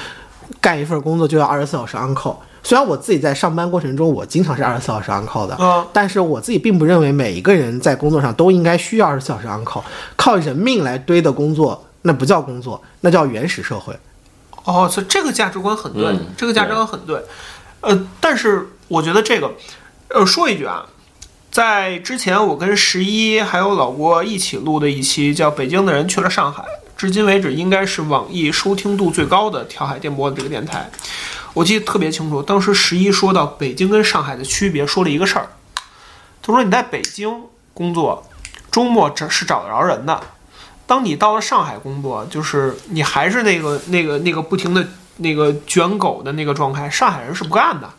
[0.62, 2.36] 干一份工作就要二十四小时 on call。
[2.64, 5.88] 虽然我自己在上班过程中，我经常是二十四小时 on call 的，啊！
[5.94, 9.82] 但是我自己并不认为每一个人在工作上都应该需要二十四小时 on call，
[10.18, 13.98] 靠人命来堆的工作，那不叫工作，那叫原始社会。
[14.66, 17.24] 哦，所以这个价值观很对，嗯这个价值观很对。
[17.80, 19.50] 呃，但是我觉得这个，
[20.10, 20.86] 呃，说一句啊，
[21.58, 26.62] 在之前我跟十一还有老郭一起录的一期叫《北京的人去了上海》，
[26.96, 30.88] 至今为止应该是网易收听度最高的调海电波的这个电台。
[31.56, 35.50] 我记得特别清楚，当时十一说到北京跟上海的区别，说了一个事儿。
[36.44, 37.42] 他说你在北京
[37.74, 38.24] 工作，
[38.70, 40.22] 周末找是找得着人的。
[40.86, 47.90] 当你到了上海工作，就是你还是那个 那个那个不停的那个卷狗的那个状态，上海人是不干的。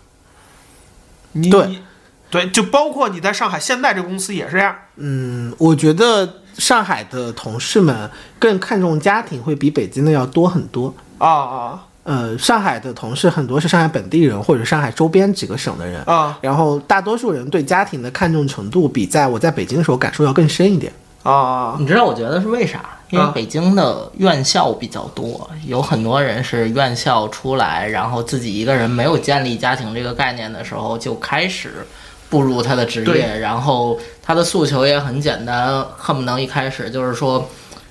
[1.33, 1.83] 你对
[2.31, 4.75] 对，就包括你在上海现在这公司也是这样。
[4.97, 10.95] 嗯，我觉得上海的同事们更看重家庭，会比北京的要多很多。
[11.19, 20.91] 啊啊呃，上海的同事很多是上海本地人或者上海周边几个省的人，啊然后大多数人对家庭的看重程度比在我在北京的时候感受要更深一点。
[21.23, 21.77] 啊！
[21.79, 22.81] 你知道我觉得是为啥？
[23.11, 31.87] 因为啊北京的院校比较多，有很多人是院校出来，然后自己一个人没有建立家庭这个概念的时候就开始
[32.29, 37.49] 步入他的职业，然后他的诉求也很简单，恨不能一开始就是说。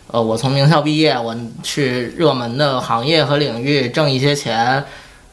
[0.09, 4.81] 呃，我从名校毕业，我去热门的行业和领域挣一些钱，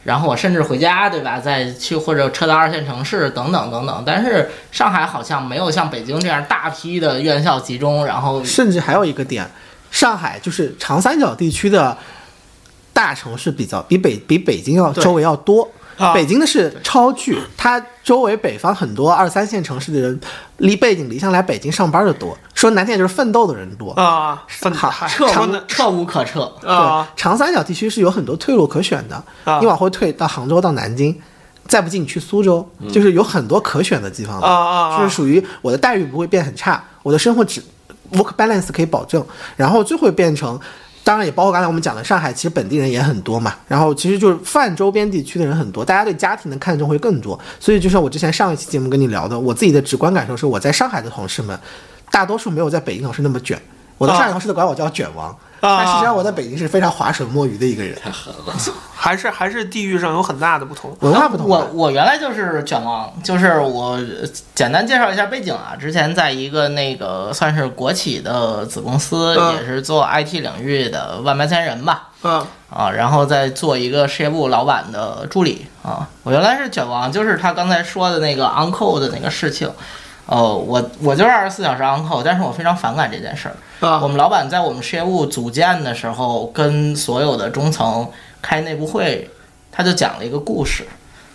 [0.03, 1.39] 然后我甚至回家，对吧？
[1.39, 4.03] 再去或者撤到二线城市等等等等。
[4.05, 9.49] 但是上海好像没有像北京这样大批的院校集中，然后甚至还有一个点，
[9.91, 11.97] 上海就是长三角地区的
[12.91, 15.71] 大城市比较比北比北京要周围要多。
[15.97, 20.19] 啊北京的是超巨，它周围北方很多二三线城市的人
[20.57, 23.91] 离背井离乡来北京上班的多，说难听点就是奋斗的人多。
[23.93, 26.41] 啊，分好嗨撤无说的撤无可撤。
[26.65, 31.15] 啊对，长三角地区是有很多退路可选的，啊你往后退到杭州、到南京，
[31.67, 34.97] 再不济你去苏州，就是有很多可选的地方啊啊！
[34.97, 37.61] 就是属于我的待遇不会变很差，我的生活只
[38.11, 40.59] work balance 可以保证，然后就会变成。
[41.05, 51.57] 当然也包括刚才我们讲的上海，其实本地人也很多嘛，然后其实就是泛周边地区的人很多，大家对家庭的看重会更多，所以就像我之前上一期节目跟你聊的，我自己的直观感受是，我在上海的同事们，
[52.09, 53.61] 大多数没有在北京同事那么卷，
[53.99, 58.53] 我的上海同事都管我叫卷王，但实际上我在北京是非常划水摸鱼的一个人，太狠了。
[58.95, 60.95] 还是还是地域上有很大的不同。
[61.01, 61.67] 文化不同我。
[61.73, 63.99] 我原来就是卷王，就是我
[64.55, 65.75] 简单介绍一下背景啊。
[65.79, 72.09] 之前在一个那个算是国企的子公司，嗯也是做 IT 领域的万八千人吧。
[72.23, 76.07] 嗯啊，然后再做一个事业部老板的助理啊。
[76.23, 79.71] 我原来是卷王，就是他刚才说的那个 on call 的那个事情。
[80.25, 83.55] 哦，我我就是二十四小时 on call，但是我非常反感这件事儿。
[83.81, 88.09] 我啊们老板在我们事业部组建的时候，跟所有的中层
[88.41, 89.29] 开内部会，
[89.71, 90.85] 他就讲了一个故事。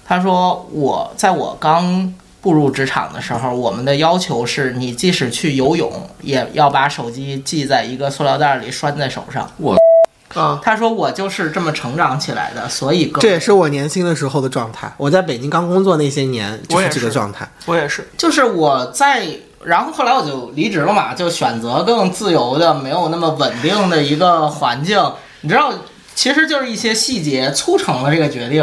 [0.05, 9.49] 他说我在我刚步入职场的时候，我们的要求是你即使去游泳，也要把手机系在一个塑料袋里拴在手上。
[9.59, 9.77] 我
[10.35, 14.91] 啊他说我就是这么成长起来的，所以这也是我年轻的时候的状态。
[14.97, 17.47] 我在北京刚工作那些年，就是这个状态。
[17.67, 18.09] 我也是。
[18.17, 19.29] 就是我在，
[19.65, 24.99] 然后后来我就离职了嘛，就选择更自由的、没有那么稳定的一个环境。
[25.43, 25.73] 你知道，
[26.15, 28.63] 其实就是一些细节促成了这个决定。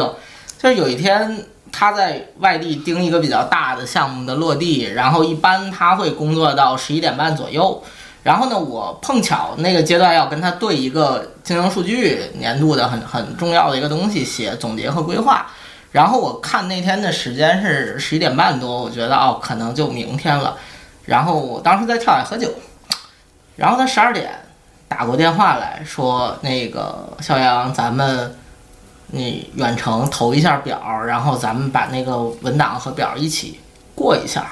[0.58, 7.84] 就是有一天他在外地盯一个比较大的项目的落地，然后一般他会工作到十一点半左右。
[8.24, 15.46] 然后呢，我碰巧那个阶段要跟他对一个经营数据年度的很很重要的一个东西，写总结和规划。
[15.92, 20.58] 然后我看那天的时间是十一点半多，我觉得哦，可能就明天了。
[21.08, 22.54] 然后我当时在跳海喝酒，
[23.56, 24.30] 然后他十二点
[24.90, 28.38] 打过电话来说，那个肖阳，咱们
[29.08, 33.60] 你远程投一下表，然后咱们把那个文档和表一起
[33.96, 34.48] 过一下。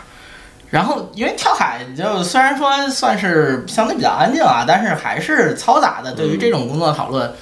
[0.70, 6.14] 然后因为跳海就虽然说算是相对比较安静啊，但是还是嘈杂的。
[6.14, 7.34] 对于这种工作讨论，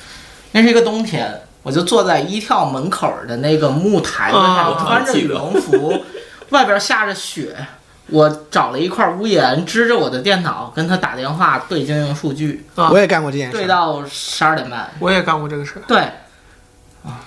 [0.51, 6.03] 那是一个冬天，我就坐在一跳门口的那个木台子啊上，穿着羽绒服，
[6.49, 7.55] 外边下着雪。
[8.13, 13.57] 我找了一块屋檐支着我的电脑，跟他打电话对经营数据，啊我也干过这件事。
[13.57, 14.87] 对到十二点半。
[14.99, 16.07] 我也干过这个事，对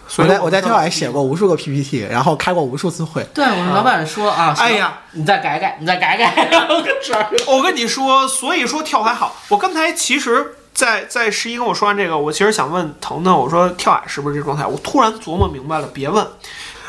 [0.08, 3.26] 所以我在我在跳海写过无数个 PPT，然后开过无数次会。
[3.34, 9.36] 对，我们老板说啊，行哎呀，你再改改，你再改改， 然后跟十二个我跟你说，所以说跳海好。
[9.48, 14.64] 我刚才其实在，在十一跟我说完这个，我其实想问腾腾，我说跳海是不是这状态？
[14.64, 16.24] 我突然琢磨明白了，别问。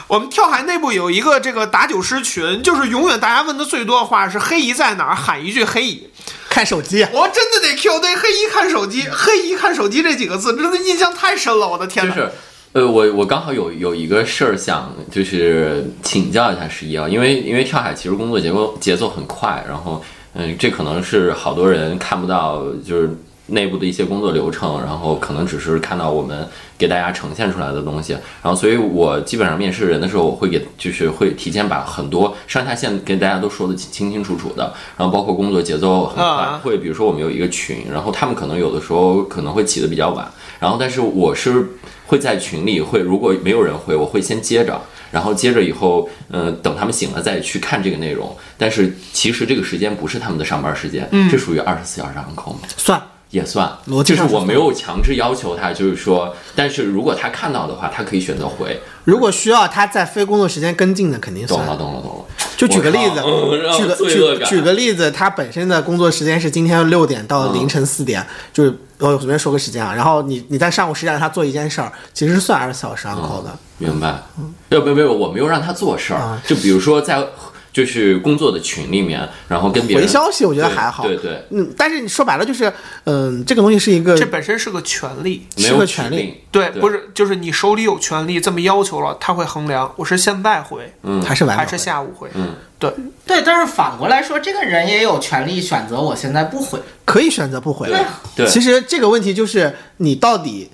[0.08, 6.10] 我们跳海内部有一个这个打酒师群，就是永远大家问的最多的话是“黑姨在哪儿”，喊一句“黑姨”。
[6.50, 12.16] 看手机，我真的得 Q 对“黑姨看手机”，“黑姨看手机”这几个字，真的印象太深了，我的天哪！
[12.16, 12.32] 就是，
[12.72, 20.02] 呃，我我刚好有有一个事儿想就是请教一下十一啊，因为因为跳海其实工作节奏节奏很快，然后
[20.34, 23.10] 嗯，这可能是好多人看不到，就是
[23.48, 40.30] 内部的一些工作流程，然后可能只是看到我们给大家呈现出来的东西，然后所以我基本上面试人的时候，我会给就是会提前把很多上下线跟大家都说的清清楚楚的，然后包括工作节奏很快，啊会比如说我们有一个群，然后他们可能有的时候可能会起的比较晚，
[40.60, 41.66] 然后但是我是
[42.06, 44.80] 会在群里会如果没有人回，我会先接着。
[45.10, 48.36] 然后接着以后，嗯、等他们醒了再去看这个内容。
[48.58, 52.60] 但是其实这个时间不是他们的上班时间，这属于二十四小时 call 吗？
[52.76, 53.70] 算也算，
[54.06, 58.82] 就是我没有强制要求他，就是说，但是如果他看到的话，他可以选择回。
[59.04, 62.26] 如果需要他在非工作时间跟进的，肯定懂了，懂了，懂了。
[62.56, 63.22] 就举个例子
[63.78, 69.94] 举个举举个例子，他本身的工作时间是今天六点到凌晨四点，就是我随便说个时间啊。
[69.94, 73.56] 然后你你在上午十点让他做一件事儿，其实是算二十四小时 on call 的。
[73.78, 74.24] 明白？
[74.70, 77.24] 没有没有没有，我没有让他做事儿啊，就比如说在
[77.78, 85.46] 就是工作的群里面，然后跟别人回消息我觉得还好对对，嗯，但是你说白了就是，嗯，这个东西是一个这本身是个权利。
[85.58, 92.28] 是个权利，对，对不是，就是你手里有权利这么要求了，他会衡量，我是现在回嗯还是晚还是下午回。
[92.34, 92.92] 嗯，对，
[93.28, 96.80] 对，但是反过来说，这个人也有权利选择我现在不回。
[97.06, 98.00] 可以选择不回对。
[98.38, 100.72] 对，其实这个问题就是你到底。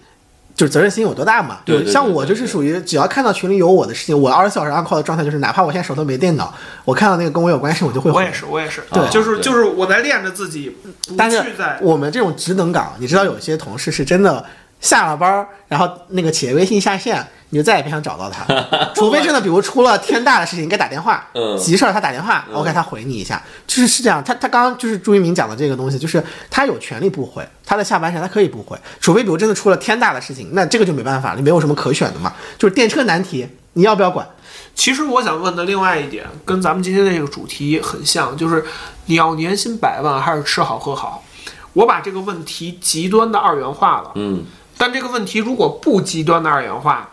[0.56, 1.60] 就是责任心有多大嘛？
[1.66, 6.54] 对对对像我就是属于只要看到群里有我的事情，我二十四小时 on call 的状态就是，哪怕我现在手头没电脑，
[6.86, 8.22] 我看到那个跟我有关系，我就会回。
[8.22, 10.78] 我也是，我也是，对就是就是我在练着自己，
[11.18, 11.44] 但是
[11.82, 14.46] 我们这种职能岗，你知道有些同事是真的
[14.80, 18.44] 下了班儿，然后那个企业微信下线，你就再也别想找到他，
[18.96, 24.24] 除非真的比如出了天大的事情，你该打电话，嗯急事儿他打电话、o k 他回你一下，就是是这样。
[24.24, 34.28] 他他刚刚就是朱一鸣讲的这个东西，就是他有权利不回，他在下班时间他可以不回，除非比如真的出了天大的事情，那这个就没办法，你没有什么可选的嘛，就是电车难题，你要不要管？
[34.74, 38.66] 其实我想问的另外一点，跟咱们今天的这个主题很像，就是
[39.06, 41.24] 你要年薪百万还是吃好喝好？
[41.74, 44.44] 我把这个问题极端的二元化了，嗯，
[44.78, 47.10] 但这个问题如果不极端的二元化，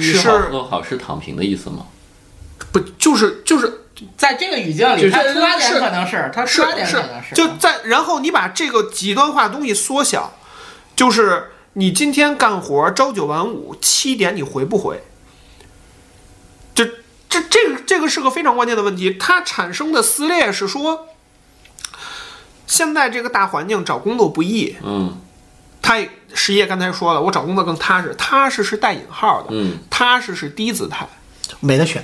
[0.00, 1.86] 是好喝好是躺平的意思吗？
[2.70, 3.80] 不就是就是
[4.16, 10.32] 在这个语境里，他出发点是可能是，他出发点可能是就在然后你把这个极端化东西缩小，
[10.96, 15.02] 就是你今天干活朝九晚五，七点你回不回？
[16.74, 16.86] 这
[17.28, 21.08] 这这个这个是个非常关键的问题，它产生的撕裂是说，
[22.66, 25.20] 现在这个大环境找工作不易，嗯
[25.82, 25.98] 他
[26.32, 31.06] 实业刚才说了，我找工作更踏实，踏实是带引号的，嗯踏实是低姿态。
[31.60, 32.02] 没得选。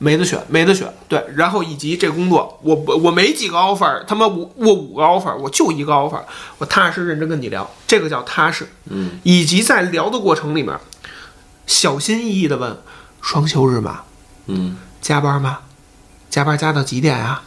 [0.00, 0.94] 没得选，没得选。
[1.08, 6.20] 对，然后以及这工作，我我我没几个 offer，他妈我我五个 offer，我就一个 offer，
[6.58, 8.68] 我踏踏实实认真跟你聊，这个叫踏实。
[8.84, 10.78] 嗯，以及在聊的过程里面，
[11.66, 12.78] 小心翼翼的问：
[13.20, 14.02] 双休日吗？
[14.46, 15.58] 嗯加班吗？
[16.30, 17.42] 加班加到几点啊？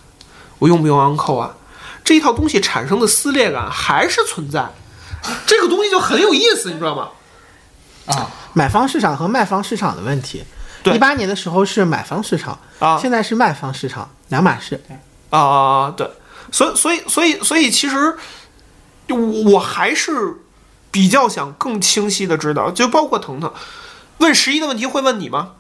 [0.60, 1.56] 我用不用 on call 啊？
[2.04, 4.70] 这一套东西产生的撕裂感还是存在，
[5.46, 7.10] 这个东西就很有意思，你知道吗？
[8.08, 10.44] 啊，买方市场和卖方市场的问题。
[10.84, 14.82] 对一八年的时候是买方市场，啊现在是卖方市场，两码事。
[15.30, 16.10] 啊、对，
[16.52, 18.16] 所以所以所以所以其实
[19.10, 19.18] 我
[19.52, 20.42] 我还是
[20.90, 23.54] 比较想更清晰的知道，就包括腾腾
[24.18, 25.52] 问十一的问题会问你吗？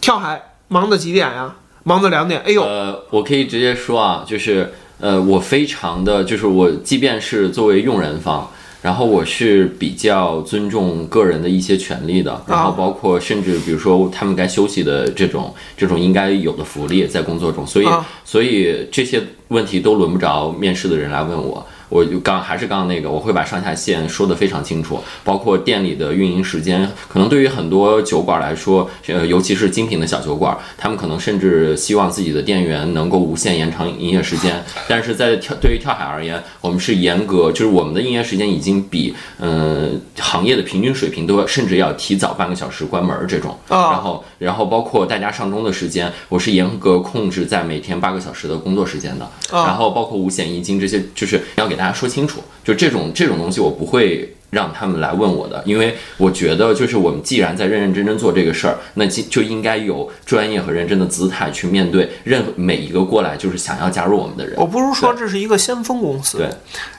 [0.00, 1.56] 跳海忙到几点呀？
[1.82, 2.40] 忙到两点。
[2.40, 8.50] 哎呦，呃，我可以直接说啊，就是呃，我非常的就是我，即便是作为用人方。
[8.82, 21.66] 然后我是比较尊重个人的一些权利的，然后包括甚至比如说他们该休息的这种这种应该有的福利在工作中，所以啊所以这些问题都轮不着面试的人来问我。
[21.94, 34.60] 我就刚还是刚刚那个，我会把上下线说得非常清楚，包括店里的运营时间，可能对于很多酒馆来说，呃，尤其是精品的小酒馆，他们可能甚至希望自己的店员能够无限延长营业时间。
[34.88, 43.56] 但是在跳对于跳海而言，我们是严格，就是我们的营业时间已经比呃行业的平均水平都要，甚至要提早半个小时关门儿这种。
[43.68, 49.24] 啊然后然后包括大家上钟的时间，我是严格控制在每天八个小时的工作时间的。
[49.56, 64.54] 啊然后包括五险一金这些，就是要给大家说清楚，就这种这种东西我不会让他们来问我的，因为我觉得就是我们既然在认认真真做这个事儿，那就就应该有专业和认真的姿态去面对任何每一个过来就是想要加入我们的人。
[64.58, 66.48] 我不如说这是一个先锋公司，对，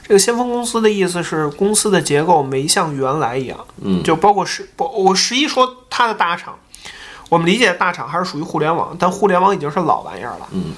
[0.06, 6.58] 这个先锋公司的意思是公司的结构没像原来一样，嗯就包括十，不我十一说它的大厂，
[7.30, 10.48] 我们理解大厂还是属于互联网，但互联网已经是老玩意儿了。
[10.52, 10.74] 嗯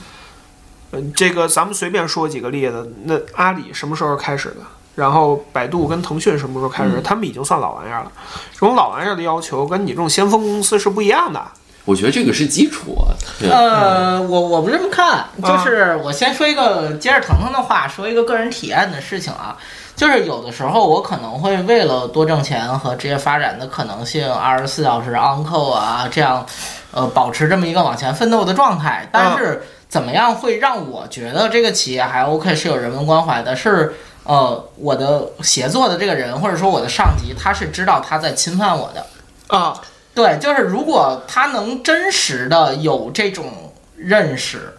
[0.93, 4.57] 嗯，这个咱们随便说几个例子，那阿里什么时候开始的？
[4.95, 6.91] 然后百度跟腾讯什么时候开始？
[6.97, 8.11] 嗯他们已经算老玩意儿了。
[8.53, 11.41] 这种老玩意儿的要求跟你这种先锋公司是不一样的。
[11.85, 13.15] 我觉得这个是基础啊。
[13.49, 19.57] 呃，我我不这么看，啊就是我先说一个，接着腾腾的话说一个个人体验的事情啊，
[19.95, 26.45] 就是有的时候我可能会为了多挣钱和职业发展的可能性，二十四小时 on call 啊，这样，
[26.91, 29.09] 呃，保持这么一个往前奋斗的状态。
[29.11, 33.57] 但是怎么样会让我觉得这个企业还 OK 是有人文关怀的？
[33.57, 39.07] 是呃，我的协作的这个人或者说我的上级，他是知道他在侵犯我的。
[39.47, 39.81] 啊，
[40.15, 44.75] 对，就是如果他能真实的有这种认识，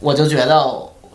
[0.00, 0.70] 我就觉得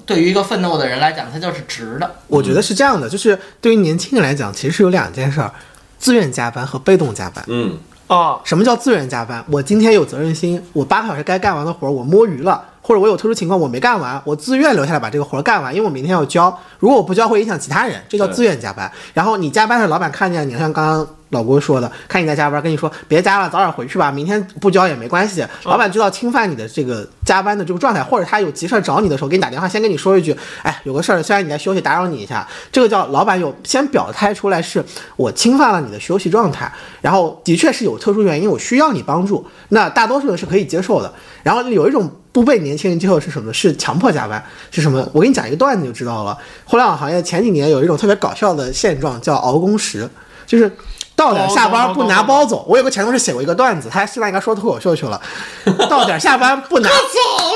[0.07, 2.15] 对于一个奋斗的人来讲，他就是值的。
[2.26, 5.53] 我觉得是这样的，就是对于年轻人来讲，其实是有两件事儿：
[5.99, 7.45] 自愿加班和被动加班。
[7.47, 9.45] 嗯啊，什么叫自愿加班？
[9.51, 16.53] 我今天有责任心，我八个小时该干完的活儿我摸鱼了，或者我有特殊情况我没干完，我自愿留下来把这个活儿干完，因为我明天要交。
[16.77, 18.91] 如果我不交会影响其他人，这叫自愿加班。
[19.13, 25.47] 然后你加班的老板看见你，像刚刚老郭说的，看你在加班，跟你说别加了，早点回去吧，明天不交也没关系。
[25.63, 34.83] 老板知道侵犯你的这个加班的这个状态，或者他有急事儿找你的时候，给你打电话，先跟你说一句，哎，有个事儿，虽然你在休息，打扰你一下，这个叫老板有先表态出来，是
[35.15, 36.69] 我侵犯了你的休息状态，
[36.99, 41.13] 然后的确是有特殊原因，我需要你帮助，那大多数人是可以接受的。
[41.43, 43.53] 然后有一种不被年轻人接受是什么？
[43.53, 45.07] 是强迫加班，是什么？
[45.13, 46.38] 我给你讲一个段子就知道了。
[46.65, 50.09] 互联网行业前几年有一种特别搞笑的现状，叫熬工时，
[50.45, 50.71] 就是。
[51.13, 55.21] 到点下班不拿包走，我有个前同事写过一个段子，他现在应该说脱口秀去了。
[55.88, 56.95] 到点下班不拿走，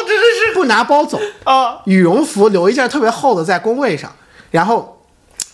[0.06, 4.12] 这是不拿包走，啊，羽绒服留一件特别厚的在工位上，
[4.52, 5.02] 然后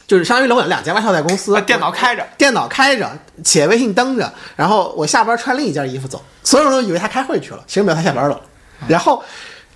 [0.08, 3.10] 就是相当于留两件外套在公司，啊电脑开着，电脑开着，
[3.46, 8.38] 企业微信登着，然后我下班穿另一件衣服走，所有人都以为他开会去了，其实没有，他下班了。
[8.88, 9.24] 然后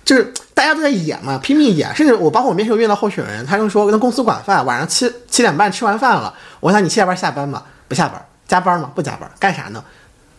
[0.04, 7.62] 就是大家都在演嘛，拼命演，甚至我包括我面试遇到候选人，他就说跟公司管饭，晚上七七点半吃完饭了，我想你七点半下班吗？
[7.88, 8.90] 不下班，加班吗？
[8.94, 9.84] 不加班，干啥呢？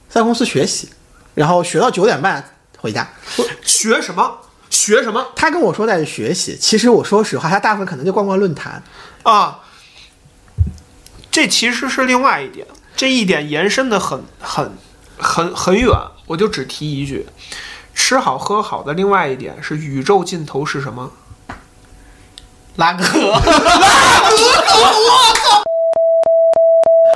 [0.10, 0.90] 在公司学习，
[1.36, 2.44] 然后学到九点半
[2.78, 3.08] 回家。
[3.64, 4.40] 学什么？
[4.70, 8.84] 学什么他跟我说在学习，其实我说实话，他大部分可能就逛逛论坛。
[9.24, 9.60] 啊？
[11.32, 12.66] 这其实是另外一点，
[12.96, 14.72] 这一点延伸的很很
[15.18, 15.92] 很很远。
[16.26, 17.26] 我就只提一句，
[17.98, 21.12] 吃好喝好的另外一点是宇宙尽头是什么？
[22.76, 23.04] 拉哥。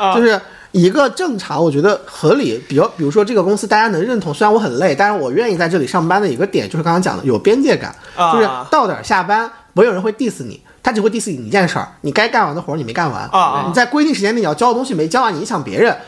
[0.01, 2.57] 啊就是一个正常，我觉得合理。
[2.67, 10.59] 比如比如说这个公司大家能认同，虽然我很累，但是我愿意在这里上班的一个点，就是刚刚讲的有边界感，啊就是到点儿下班，不会有人会 diss 你。
[10.81, 15.99] 他只会 diss 你一件事儿，你该干完的活儿你没干完，啊啊你在规定时间内你要交的东西没交完，你影响别人，啊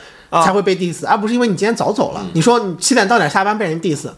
[0.44, 2.26] 才会被 diss，而不是因为你今天早走了。
[2.34, 4.10] 你说你七点到点下班被人 diss，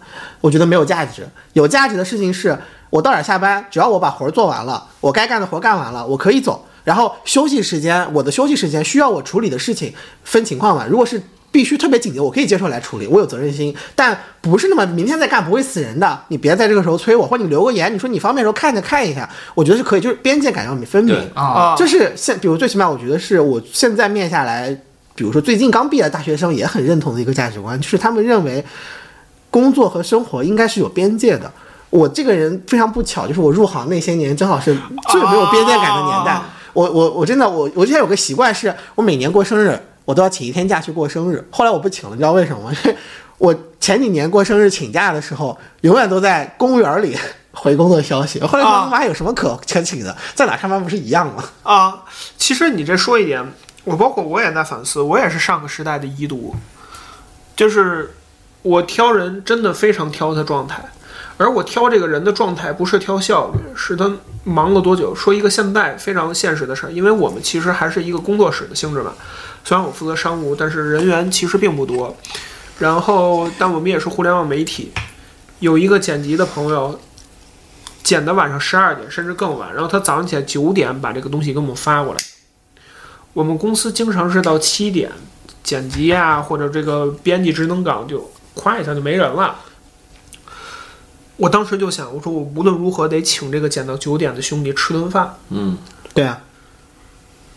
[0.41, 1.28] 我觉得没有价值。
[1.53, 2.57] 有价值的事情是
[2.89, 6.66] 我到点下班，只要我把活儿做完了，我该干的活儿干完了，我可以走。
[6.84, 9.91] 然后休息时间，我的休息时间需要我处理的事情
[10.24, 10.86] 分情况嘛。
[10.88, 16.20] 如果是必须特别紧急，我可以接受来处理，我有责任心，但不是那么明天再干不会死人的。
[16.28, 24.78] 你别在这个时候催我，或者你留个言，你说你方便的时候看着看一下，我觉得是可以，就是边界感要分明啊，就是现，比如最起码我觉得是我现在面下来，
[25.16, 28.63] 比如说最近刚毕业的大学生也很认同的一个价值观，就是他们认为
[29.49, 31.51] 工作和生活应该是有边界的。
[31.89, 34.78] 我这个人非常不巧，就是我入行那些年正好是
[35.09, 36.32] 最没有边界感的年代。
[36.34, 41.41] 啊我我我真的我我之前有个习惯是，我每年过生日我都要请一天假去过生日。
[41.49, 42.76] 后来我不请了，你知道为什么吗？
[42.84, 42.97] 因 为
[43.38, 47.16] 我前几年过生日请假的时候，永远都在公园里
[47.53, 48.41] 回工作消息。
[48.41, 51.45] 后来说啊他妈有什么可可请的，在哪上班不是一样吗？
[51.63, 52.03] 啊，
[52.38, 53.41] 其实你这说一点，
[53.86, 56.54] 我包括我也在反思，我也是上个时代的遗毒，
[57.56, 58.14] 就是
[58.62, 60.84] 我挑人真的非常挑他状态，
[61.38, 64.12] 而我挑这个人的状态不是挑效率，是他
[64.44, 65.16] 忙了多久。
[65.16, 69.14] 说一个现在非常现实的事儿，因为我们其实还是一个工作室的性质嘛，
[69.64, 72.16] 虽然我负责商务，但是人员其实并不多。
[72.80, 74.92] 然后，但我们也是互联网媒体，
[75.60, 77.00] 有一个剪辑的朋友，
[78.04, 82.20] 剪到晚上十二点甚至更晚，然后他早上起来九点把这个东西给我们发过来。
[83.36, 85.12] 我们公司经常是到七点，
[85.62, 89.58] 剪辑啊或者这个编辑职能岗就夸一下就没人了。
[91.36, 95.36] 我当时就想，我说我无论如何得请这个剪到九点的兄弟吃顿饭。
[95.50, 95.78] 嗯，
[96.14, 96.42] 对啊，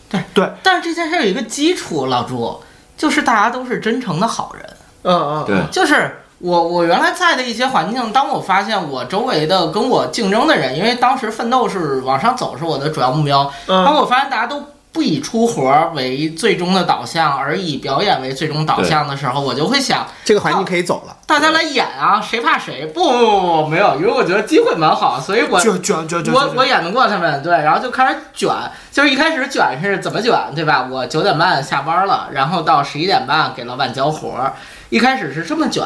[0.09, 0.21] 对。
[0.33, 2.59] 对，但是这件事儿有一个基础，老朱，
[2.97, 4.69] 就是大家都是真诚的好人。
[5.03, 14.61] 嗯嗯，对，就是我我原来在的一些环境，当我发现我周围的跟我竞争的人，因为当时奋斗是往上走是我的主要目标，当嗯我发现大家都
[14.91, 21.15] 不以出活儿为最终的导向，而以表演为最终导向的时候，我就会想，这个环境可以走了。
[21.27, 22.87] 大家来演啊，谁怕谁？
[22.87, 28.49] 不不不不，没有，因为我觉得机会蛮好，所以我卷卷卷卷，我我演得过他们，对，然后就开始卷，
[28.91, 30.87] 就是一开始卷是怎么卷，对吧？
[30.89, 34.53] 我九点半下班了，然后到十一点半给老板交活儿，
[34.89, 35.85] 一开始是这么卷，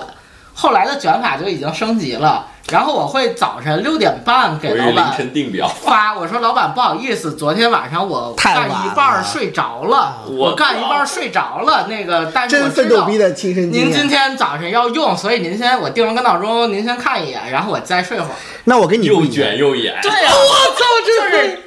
[0.53, 14.07] 后来的卷法就已经升级了，然后我会早晨六点半给老板晨定表，发，我说老板不好意思，昨天晚上我干一半儿睡着了，我我干一半儿睡着了，那个但是我知道逼的亲身经您今。
[14.13, 18.35] 天早晨要用，所以您先我定了个闹钟，您先看一眼，然后我再睡会儿。
[18.65, 19.97] 那我跟你又一，卷又演。
[20.03, 21.63] 对呀、我操，就是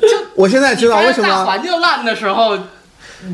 [0.00, 2.64] 就我现在知道为什大么环境烂的时候，人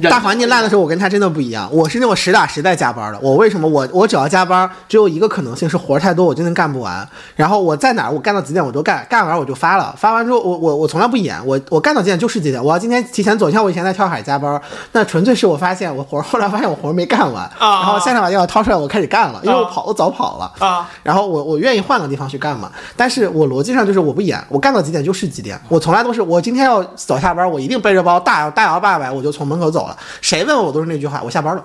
[0.02, 1.68] 大环境烂的时候，我跟他真的不一样。
[1.72, 3.18] 我是那种实打实在加班的。
[3.20, 7.08] 我为什么我我只要加班，只有一个可能性是活太多，我真的干不完。
[7.36, 9.94] 然后我在哪儿，我干到几点我都干，干完我就发了。
[9.96, 12.62] 发完之后，我我我从来不演，我我干到几点就是几点。
[12.62, 14.60] 我要今天提前走，像我以前在跳海加班，
[14.92, 20.52] 那纯粹是我发现我活，后来发现我活没干完，啊然后现在把电脑掏出来，我开始干了，因为我啊跑我早跑了。
[20.58, 31.64] 啊，然后我我愿意换个地方去干嘛，但是我逻辑上就是我不演，我干到几点就是几点，我从来都是我今天要早下班，我一定背着包大摇大摇大摆我就从门口走了，谁问我我都是那句话，我下班了。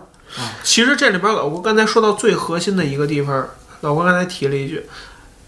[0.64, 3.48] 其实这里边老郭刚才说到最核心的一个地方，
[3.82, 4.86] 老郭刚才提了一句，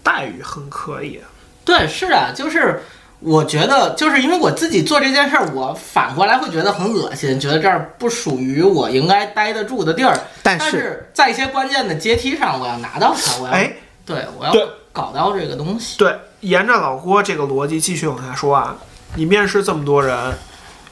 [0.02, 1.20] 待遇很可以。
[1.64, 2.82] 对，是啊，就是
[3.20, 10.18] 我觉得，就是因为我自己做这件事儿，我反过来会觉得很恶心，觉得这儿不属于我应该待得住的地儿。
[10.42, 14.52] 但是在一些关键的阶梯上，我要拿到它，我要哎，对我要
[14.92, 15.98] 搞到这个东西。
[15.98, 18.76] 对，沿着老郭这个逻辑继续往下说啊，
[19.16, 20.16] 你面试这么多人，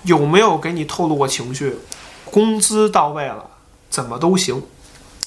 [0.07, 1.77] 有没有给你透露过情绪？
[2.31, 3.45] 工资到位了，
[3.91, 4.63] 怎么都行。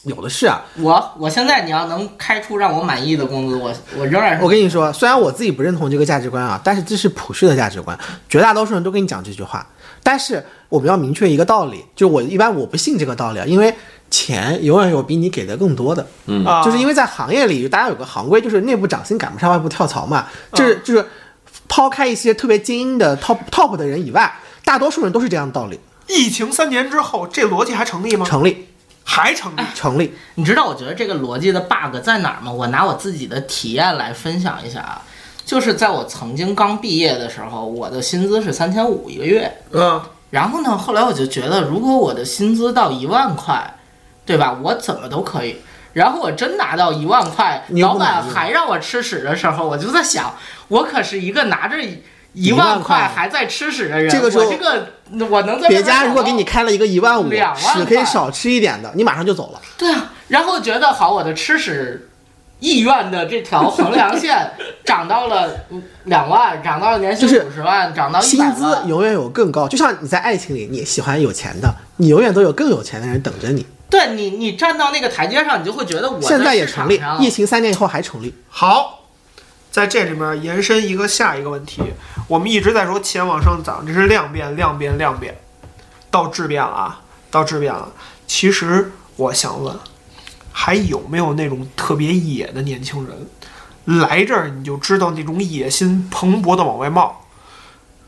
[0.03, 7.97] 有的是啊，我我现在你要能开出让我满意的工资，我我仍然是我跟你说，虽然我自己不认同这个价值观啊，但是这是普世的价值观，
[8.29, 9.67] 绝大多数人都跟你讲这句话。
[10.01, 13.73] 但是我们要明确一个道理，就我一般我不信这个道理啊，因为
[14.09, 16.07] 钱永远有比你给的更多的。
[16.27, 20.27] 嗯啊，就是因为在行业里，大家有个行规，就是内部涨薪赶不上外部跳槽嘛。
[20.53, 21.05] 这是就是
[21.67, 24.33] 抛开一些特别精英的 top top 的人以外，
[24.69, 28.23] 大多数人都是这样的道理，疫情三年之后，这逻辑还成立吗？
[28.23, 28.67] 成立
[29.03, 29.61] 还成立。
[29.73, 30.13] 成立。
[30.35, 32.51] 你知道我觉得这个逻辑的 bug 在哪儿吗？
[32.51, 35.01] 我拿我自己的体验来分享一下啊，
[35.43, 39.99] 就是在我曾经刚毕业的时候，我的薪资是三千五一个月，嗯
[40.29, 43.73] 然后呢，后来我就觉得，如果我的薪资到一万块，
[44.23, 44.55] 对吧？
[44.61, 45.55] 我怎么都可以。
[45.93, 50.35] 然后我真拿到一万块，老板还让我吃屎的时候，我就在想，
[50.67, 51.77] 我可是一个拿着
[52.39, 54.87] 一万块块还在吃屎的人，这个时候我这个
[55.27, 59.61] 我能在别家如果给你开了一个一万五，两万屎可以少吃一点的，你马上就走了。
[59.77, 62.09] 对啊，然后觉得好，我的吃屎
[62.59, 64.51] 意愿的这条衡量线
[64.83, 65.49] 涨到了
[66.05, 68.77] 两万，涨到了年薪就是五十万，涨到一薪资。
[68.85, 73.65] 永远有更高，就像你在爱情里，你喜欢有钱的，你永远都有更有钱的人等着你。
[73.89, 78.33] 对你，你站到那个台阶上，你就会觉得我现在也成立，疫情三年以后还成立。
[78.47, 78.98] 好，
[79.71, 81.81] 在这里面延伸一个下一个问题，
[82.27, 85.37] 我们一直在说钱往上涨，这是量变、量变、量变，
[86.09, 87.91] 到质变了啊，到质变了。
[88.25, 89.77] 其实我想问，
[90.51, 97.25] 还有没有那种特别野的年轻人，来这儿你就知道那种野心蓬勃的往外冒？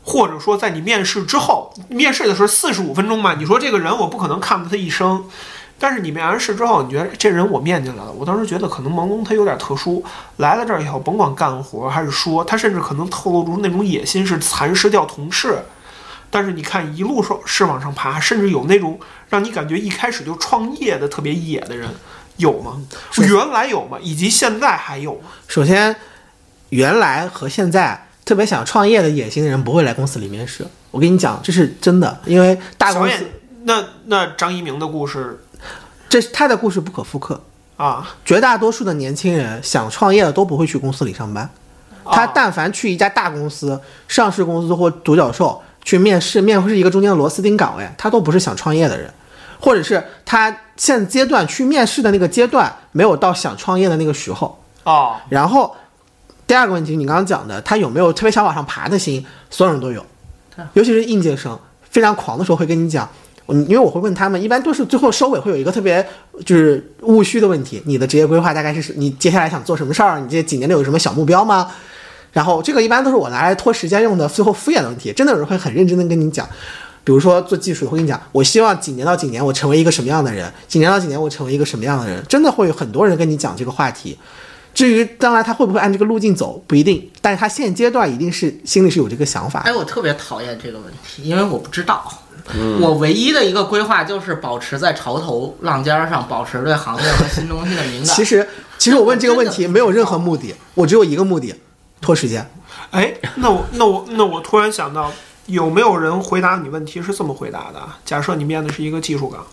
[0.04, 5.24] 或者说，在你面试之后，面试的时候四十五分钟嘛，你说这个人我不可能看到他一生，
[5.82, 10.00] 但是你面完试之后，你觉得这人我面进来了，我当时觉得可能朦胧他有点特殊，
[10.36, 15.58] 来了这儿以后，甭管干活还是说，他甚至可能透露出那种野心，是蚕食掉同事。
[16.30, 21.90] 但是你看一路是是往上爬，甚至有那种让你感觉一开始就创业的特别野的人，
[22.36, 22.80] 有吗？
[23.10, 23.98] 是原来有吗？
[24.00, 25.30] 以及现在还有吗？
[25.48, 25.96] 首先，
[26.68, 30.64] 原来和现在特别想创业的野心的人不会来公司里面试。
[30.92, 33.26] 我跟你讲，这是真的，因为大公司
[33.64, 35.44] 那那张一鸣的故事
[36.08, 37.40] 这是他的故事不可复刻。
[37.78, 41.48] 啊，绝大多数的年轻人想创业的都不会去公司里上班，
[42.04, 49.12] 他啊但凡去一家大公司、上市公司或独角兽去面试，面试一个中间的螺丝钉岗位，他都不是想创业的人，
[49.58, 54.62] 或者是他现阶段去面试的那个阶段没有到想创业的那个时候。
[54.84, 55.74] 哦，然后
[56.46, 59.26] 第二个问题，你刚刚讲的，他有没有特别想往上爬的心？
[59.50, 60.04] 所有人都有，
[60.74, 61.58] 尤其是应届生，
[61.90, 63.08] 非常狂的时候会跟你讲。
[63.46, 66.06] 我因为我会问他们，一般都是最后收尾会有一个特别
[66.44, 70.20] 就是务虚的问题，你的职业规划大概是你接下来想做什么事儿？
[70.20, 71.70] 你这几年内有什么小目标吗？
[72.32, 75.12] 然后这个一般都是我拿来拖时间用的，最后敷衍的问题。
[75.12, 76.48] 真的有人会很认真的跟你讲，
[77.04, 84.16] 比如说做技术，会跟你讲，我希望几年到几年我成为一个什么样的人，几年到几年我成为一个什么样的人，真的会有很多人跟你讲这个话题。
[84.72, 89.60] 至于将来他会不会按这个路径走，不一定，但是他现阶段一定是心里是有这个想法。
[89.66, 92.10] 哎，我特别讨厌这个问题，因为我不知道。
[92.80, 98.14] 我唯一的一个规划就是保持在潮头浪尖上，保持对行业和新东西的敏感。
[98.16, 98.46] 其实，
[98.78, 101.54] 其实我问这个问题没有任何目的，我只有一个目的，
[102.00, 102.44] 拖时间。
[102.90, 105.10] 哎，那我那我那我突然想到，
[105.46, 107.80] 有没有人回答你问题是这么回答的？
[108.04, 109.46] 假设你面的是一个技术岗，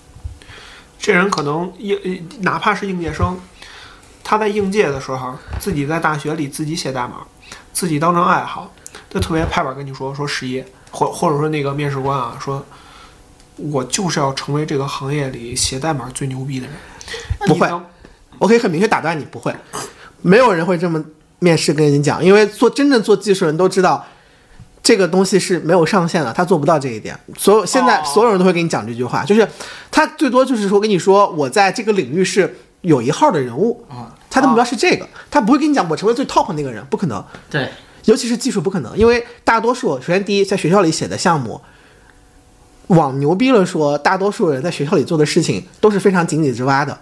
[0.97, 2.11] 这人可能应呃
[2.41, 3.39] 哪怕是应届生，
[4.23, 7.17] 他在应届的时候自己在大学里自己写代码，
[7.71, 8.73] 自己当成爱好，
[9.09, 12.65] 他特别拍板跟你说说十一，或或者说那个面试官啊说。
[13.71, 16.75] 我就是要成为这个行业里写代码最牛逼的人。
[17.47, 17.67] 不会
[18.37, 19.53] 我可以很明确打断你，不会，
[20.21, 21.03] 没有人会这么
[21.39, 24.05] 面试跟你讲，因为做真正做技术人都知道，
[24.81, 27.17] 这个东西是没有上限的，他做不到这一点。
[27.37, 29.47] 所有现在哦所有人都会跟你讲这句话，就是
[29.91, 37.23] 他最多就是说跟你说，我在这个领域是有一号的人物，啊，他的目标是这个，他不会跟你讲我成为最 top 那个人，不可能。
[37.49, 37.69] 对，
[38.05, 41.59] 尤其是技术不可能，因为大多数，首先第一，在学校里写的项目，
[42.89, 46.95] 往牛逼了说，大多数人在学校里做的事情都是非常井底之蛙的。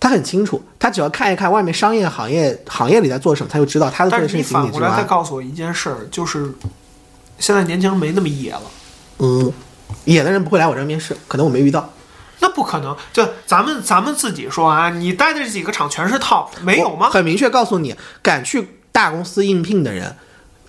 [0.00, 5.08] 他很清楚，他只要看一看外面商业行业行业里在做什么，他就知道他的做但是你的事情井底之反过来再。
[5.08, 6.52] 告诉我一件事儿，就是
[7.38, 8.62] 现在年轻人没那么野了。
[9.18, 9.52] 嗯，
[10.04, 11.88] 野的人不会来我这儿面试，可能我没遇到。
[12.40, 17.08] 那不可能，就咱们咱们自己说啊，你待的这几个厂全是 top，没有吗？
[17.10, 20.16] 很明确告诉你，敢去大公司应聘的人，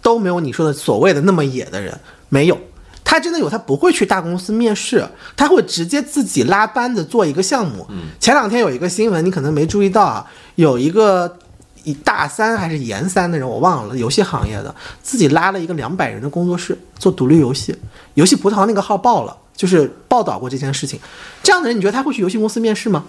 [0.03, 1.99] 都没有你说的所谓的那么野的人，
[2.29, 2.59] 没有。
[3.03, 7.85] 他真的有，他不会去大公司面试，他会直接自己拉班子做一个项目。
[8.19, 10.25] 前两天有一个新闻，你可能没注意到啊，
[10.55, 11.37] 有一个
[11.83, 17.75] 一大三还是研三的人，我忘了，游戏行业的，自己拉了一个两百人的工作室做独立游戏，
[18.13, 20.99] 游戏葡萄那个号爆了，就是报道过这件事情。
[21.43, 23.03] 这样的人，你觉得他会去游戏公司面试吗？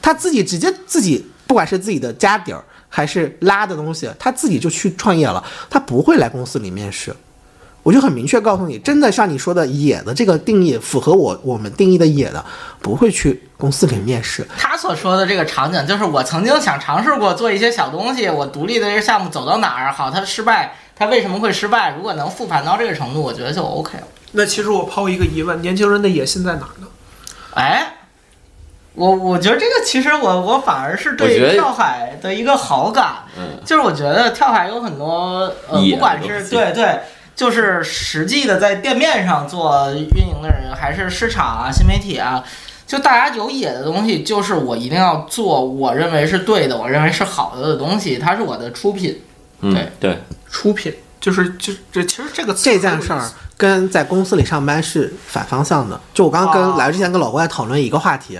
[0.00, 7.14] 他自己直接自己，不管是自己的家底儿还是拉的东西，他自己就去创业了，他不会来公司里面试。
[7.82, 12.44] 我就很明确告诉你，真的像你说的野的这个定义，符合我我们定义的野的，
[12.80, 14.46] 不会去公司里面试。
[14.58, 21.94] 他所说的这个场景，就是我曾经想尝试过做一些小东西，我独立的这个项目走到哪儿好，它失败，它为什么会失败？
[21.96, 24.04] 如果能复盘到这个程度，我觉得就 OK 了。
[24.32, 26.86] 那其实我抛一个疑问，年轻人的野心在哪儿呢？
[27.54, 27.94] 哎，
[28.94, 37.00] 我我觉得这个其实我我反而是对跳海的一个好感，嗯，就是我觉得跳海有很多呃，不管是对对，
[37.40, 42.44] 就是实际的在店面上做运营的人，还是市场啊、新媒体啊，
[42.86, 49.18] 就大家有野的东西，就是我一定要做我认为是对的，我认为是好的的东西，它是我的出品。
[49.62, 50.18] 嗯对对，
[50.50, 53.26] 出品，就是就这其实这个这件事儿
[53.56, 55.98] 跟在公司里上班是反方向的。
[56.12, 58.38] 就我刚刚跟哦来之前跟老郭在讨论一个话题，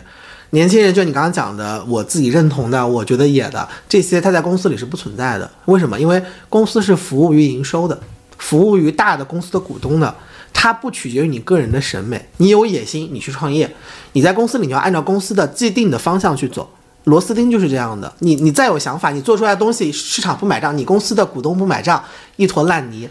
[0.51, 5.51] 年轻人就你刚刚讲的，我自己认同的，我觉得也的这些，他在公司里是不存在的。
[5.65, 5.99] 为什么？
[5.99, 7.99] 因为公司是服务于营收的，
[8.41, 10.13] 服务于大的公司的股东的。
[10.53, 13.73] 它不取决于你个人的审美，你有野心，你去创业，
[14.13, 16.69] 你在公司里你要按照公司的既定的方向去走。
[17.05, 22.03] 螺丝钉就是这样的，你你再有想法，你做出来的东西市场不买账，你公司的股东不买账，
[22.35, 23.09] 一坨烂泥，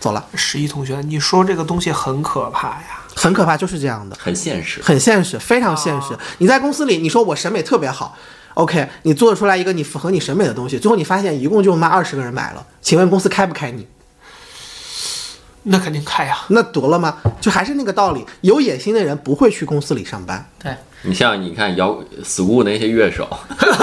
[0.00, 0.26] 走了。
[0.34, 3.00] 十一同学，你说这个东西很可怕呀。
[3.14, 4.82] 很可怕，就是这样的，很现实。
[4.82, 6.18] 很现实，非常现实。
[6.38, 8.16] 你在公司里，你说我审美特别好
[8.54, 13.86] ，OK，你做出来一个你符合你审美的东西，最后你发现一共就妈二十个人买了，请问公司开不开你？
[15.64, 16.38] 那肯定开呀。
[16.48, 17.16] 那得了吗？
[17.40, 20.44] 就还是那个道理，有野心的人不会去公司里上班。
[20.62, 23.28] 对，你像你看摇 school 那些乐手，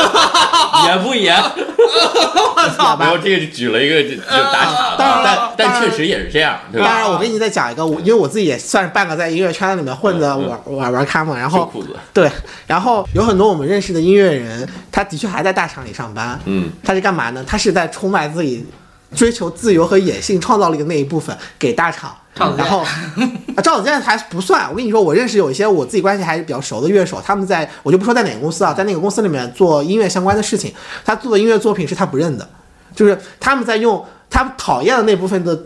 [0.88, 1.36] 严不严？
[1.42, 2.98] 我操！
[3.00, 6.88] 然后，这个举了一个就就打岔的，当然了但但确实也是这样，对吧？
[6.88, 11.72] 当然，我给你再讲一个，我因为我自己也算是半个在音乐圈里面混的玩玩玩咖嘛，然后
[12.14, 12.30] 对，
[12.68, 17.44] 然后有很多我们认识的音乐人，他的确还在大厂里上班，嗯，他是干嘛呢？
[17.48, 18.66] 他是在出卖自己
[19.16, 22.16] 追求自由和野性创造力的那一部分给大厂。
[22.58, 24.70] 然后，啊，赵子健还不算。
[24.70, 32.48] 我跟你说，我认识有一些我自己关系还是比较熟的乐手，他们在我就不说在哪个公司啊，在那个公司里面做音乐相关的事情，他做的音乐作品是他不认的，
[32.96, 35.60] 就是他们在用他们讨厌的那部分的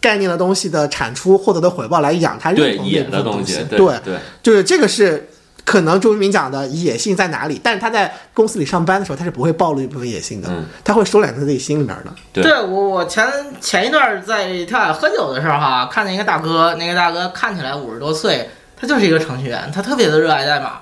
[0.00, 5.28] 概念的东西的产出获得的回报来养他认同那部分东西，对对对，就是这个是
[5.68, 12.14] 可能周渝民讲的野性在哪里，但是他在公司里上班的时候，他是不会暴露一部分野性的，嗯他会收敛在自己心里面的。
[12.32, 13.28] 对对我我前
[13.60, 18.48] 前一段在跳海喝酒的时候哈、看见一个大哥，那个大哥看起来五十多岁，
[18.80, 20.78] 他就是一个程序员，他特别的热爱代码。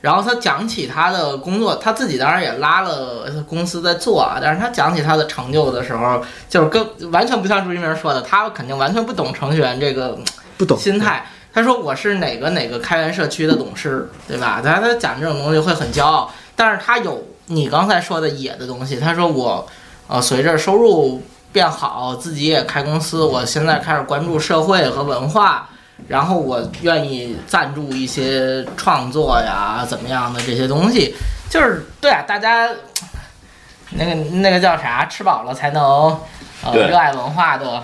[0.00, 6.82] 然后他讲起他的工作，他自己当然也拉了公司在做啊，但是他讲起他的成就的时候，就是跟
[7.12, 10.18] 完全不像朱一鸣说的，他肯定完全不懂程序员这个
[10.56, 11.26] 不懂心态。
[11.52, 14.60] 他说我是哪个哪个开源社区的董事，对吧？
[14.64, 19.00] 他他讲这种东西会很骄傲，但是他有你刚才说的野的东西。
[19.00, 19.66] 他说我，
[20.06, 21.20] 呃，随着收入
[21.52, 25.68] 变好，自己也开公司，我现在开始关注社会和文化，
[26.06, 31.12] 然后我愿意赞助一些创作呀，怎么样的这些东西，
[31.50, 32.68] 就是对啊，大家
[33.90, 36.16] 那个那个叫啥，吃饱了才能
[36.62, 37.82] 呃热爱文化的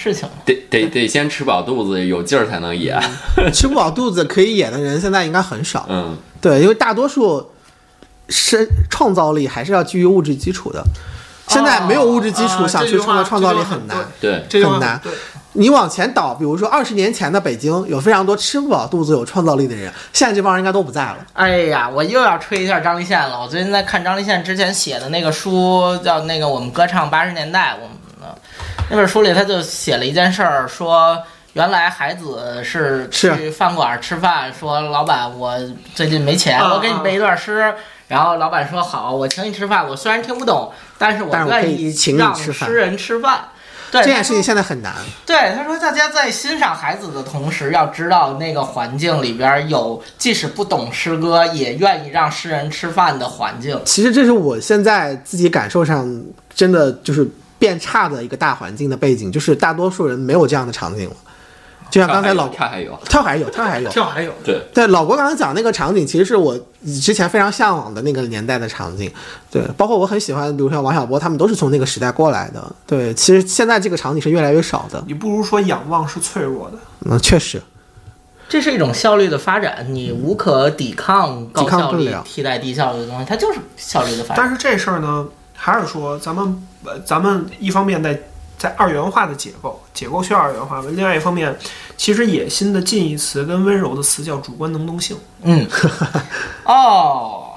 [0.00, 0.28] 事情。
[0.46, 2.98] 得得得先吃饱肚子，有劲儿才能演。
[3.52, 7.50] 吃不饱肚子可以演的人现在应该很少，嗯，对，因为大多数
[8.28, 10.82] 是创造力还是要基于物质基础的。
[11.48, 13.96] 现在没有物质基础，啊想去创造创造力很难。
[14.20, 15.00] 对，很难，
[15.54, 21.16] 你往前倒，比如说二十年前的北京，有非常多吃不饱肚子、有创造力的人，现在这帮人应该都不在了。
[21.32, 23.42] 哎呀，我又要吹一下张立宪了。
[23.42, 27.72] 我最近在看张立宪之前写的那个书，叫那个《我们歌唱八十年代》。
[27.82, 27.99] 我们的
[28.90, 31.16] 那本书里，他就写了一件事儿，说
[31.52, 35.56] 原来孩子是是去饭馆吃饭，说老板我
[35.94, 37.72] 最近没钱，啊我给你背一段诗。
[38.08, 39.88] 然后老板说好，我请你吃饭。
[39.88, 43.44] 我虽然听不懂，但是我愿意请你让吃饭诗人吃饭。
[43.92, 44.92] 对，这件事情现在很难。
[45.24, 53.80] 对，他说大家在欣赏孩子的同时，要知道那个环境里边有即使不懂诗歌，也愿意让诗人吃饭的环境。
[53.84, 56.22] 其实这是我现在自己感受上
[56.52, 57.28] 真的就是
[57.60, 61.16] 变差的一个大环境的背景，就是大多数人没有这样的场景了。
[61.90, 66.56] 就像刚才老跳还有，跳还有跳还有，跳还有对，对老郭刚才讲那个场景，其实是我
[67.02, 69.12] 之前非常向往的那个年代的场景。
[69.50, 72.72] 对，包括我很喜欢，比如说王小波，他们都是从那个时代过来的。
[72.86, 75.02] 对，其实现在这个场景是越来越少的。
[75.06, 76.78] 你不如说仰望是脆弱的。
[77.06, 77.60] 嗯，确实，
[78.48, 84.36] 这是一种效率的发展，你无可抵抗高抵抗效率不了替代低效率的东西，它就是效率的发展。
[84.36, 88.18] 但是这事儿呢，还是说咱们呃，咱们一方面在
[88.56, 91.54] 在二元化的解构，解构需要二元化；另外一方面，
[91.96, 95.16] 其实野心的近义词跟温柔的词叫主观能动性。
[95.42, 95.66] 嗯，
[96.64, 97.52] 哦，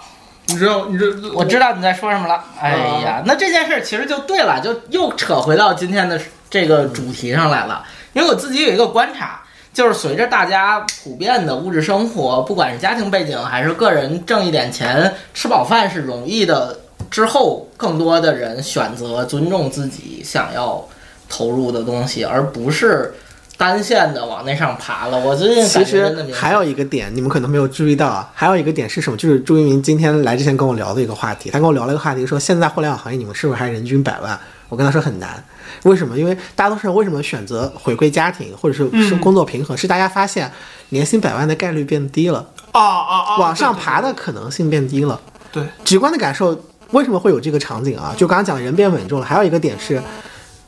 [0.48, 2.44] 你知道，你这我知道你在说什么了。
[2.60, 2.72] 哎
[3.04, 6.20] 呀，那这件事儿其实就对了，就又扯回到今天的
[6.50, 7.84] 这个主题上来了。
[8.14, 9.42] 因为我自己有一个观察，
[9.74, 16.80] 就是随着大家普遍的物质生活，不管是家庭背景还是个人挣一点钱，吃饱饭是容易的。
[17.14, 20.84] 之后，更多的人选择尊重自己想要
[21.30, 23.14] 投入的东西，而不是
[23.55, 25.20] 单线的往那上爬了。
[25.20, 29.16] 我最近其实还有一个点，你们可能没有注意到啊，还有一个点是什么？
[29.16, 34.39] 就是朱一鸣今天来之前跟我聊的一个话题，他跟我聊了一个话题，说现在互联网行业你们是不是还人均百万？
[34.70, 35.43] 我跟他说很难，
[35.84, 36.18] 为什么？
[36.18, 40.51] 因为大多数人为什么选择回归家庭或者是是工作平衡，是大家发现
[40.89, 43.38] 年薪百万的概率变低了，啊啊啊！
[43.38, 45.22] 往上爬的可能性变低了。
[45.51, 46.59] 对，直观的感受，
[46.94, 48.16] 为什么会有这个场景啊？
[48.18, 50.02] 就刚刚讲人变稳重了，还有一个点是，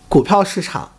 [0.10, 0.90] 股票市场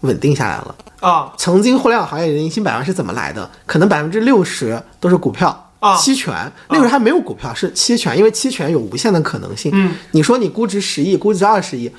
[0.00, 0.74] 稳定下来了。
[1.00, 3.50] 啊曾经互联网行业年薪百万是怎么来的？
[3.66, 5.48] 可能百分之六十都是股票。
[5.80, 6.32] 啊期权
[6.68, 9.72] 那个时候还没有股票，是期权，因为期权有无限的可能性。
[9.74, 11.90] 嗯，你说你估值十亿，估值二十亿，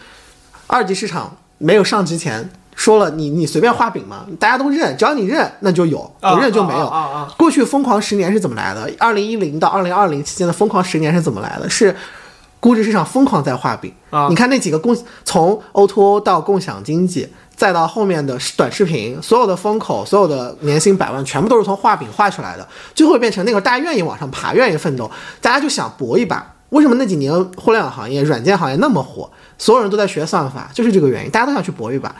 [0.67, 6.87] 二级市场没有上之前，说了你你随便画饼嘛，大家都认，只要你认那就有，啊不认就没有。
[6.87, 8.89] 啊啊啊过去疯狂十年是怎么来的？
[8.97, 11.69] 二零一零到二零二零期间的疯狂十年是怎么来的？
[11.69, 11.93] 是
[12.63, 13.93] 估值市场疯狂在画饼。
[14.09, 25.11] 啊你看那几个共从 O to O 到共享经济，再到后面的短视频，所有的风口，所有的年薪百万，全部都是从画饼画出来的，最后变成那个大家愿意往上爬，愿意奋斗，
[25.41, 26.53] 大家就想搏一把。
[26.69, 29.29] 为什么那几年互联网行业、软件行业那么火？
[29.57, 32.15] 所有人都在学算法，就是这个原因，大家都想去搏一把。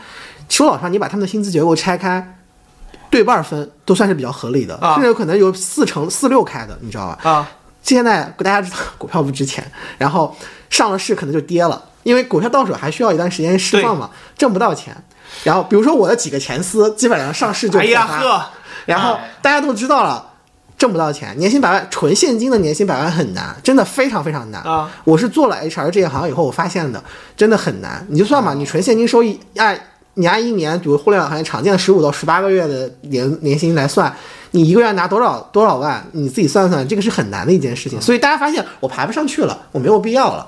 [0.50, 2.36] 说老实话，你把他们的薪资结构拆开，
[3.08, 7.30] 对半分都算是比较合理的，啊甚至有可能有四成四六开的，你知道吧？
[7.30, 7.48] 啊
[7.84, 9.64] 现在大家知道股票不值钱，
[9.96, 10.34] 然后
[10.68, 14.96] 上了市可能就跌了，因为股票到手还需要一段时间释放嘛，挣不到钱。
[15.44, 18.46] 然后比如说我的几个前司，基本上上市就哎呀呵，
[18.86, 20.30] 然后大家都知道了。
[20.76, 24.90] 挣不到钱，年薪百万，纯现金的年薪百万很难，真的非常非常难啊！
[25.04, 27.02] 我是做了 HR 这一行以后，我发现的，
[27.36, 28.04] 真的很难。
[28.10, 29.78] 你就算嘛，你纯现金收益按
[30.14, 34.14] 你按一年，比如互联网行业常见的十五到十八个月的年年薪来算，
[34.52, 38.00] 你一个月拿多少多少万，你自己算算，这个是很难的一件事情。
[38.00, 40.46] 所以大家发现我排不上去了，我没有必要了。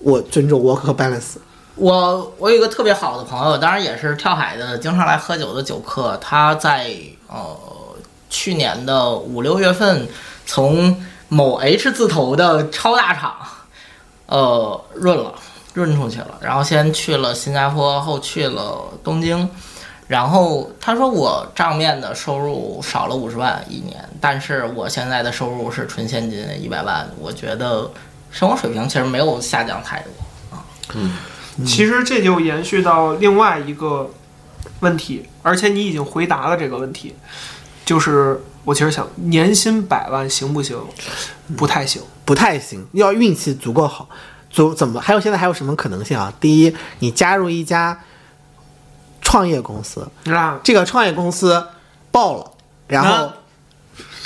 [0.00, 1.38] 我尊重 work 和 balance，
[1.74, 6.16] 我我有一个特别好的朋友，当然也是跳海的，经常来喝酒的酒客。
[6.20, 6.94] 他在
[7.26, 7.56] 呃
[8.30, 10.06] 去年的五六月份，
[10.46, 13.34] 从某 H 字头的超大厂，
[14.26, 15.34] 呃润了，
[15.78, 16.38] 润出去了。
[16.40, 19.48] 然后先去了新加坡，后去了东京。
[20.06, 27.90] 然后他说我账面的收入少了五十万一年，但是我现在的收入是纯现金一百万，我觉得
[28.30, 30.64] 生活水平其实没有下降太多啊。
[30.94, 31.16] 嗯。
[31.66, 34.10] 其实这就延续到另外一个
[34.80, 37.14] 问题，而且你已经回答了这个问题，
[37.84, 40.78] 就是我其实想，年薪百万行不行？
[41.56, 42.00] 不太行。
[42.24, 44.08] 不太行，要运气足够好。
[44.50, 45.00] 足怎么？
[45.00, 46.32] 还有现在还有什么可能性啊？
[46.40, 48.00] 第一，你加入一家
[49.20, 51.66] 创业公司，啊这个创业公司
[52.10, 52.50] 爆了，
[52.86, 53.32] 然后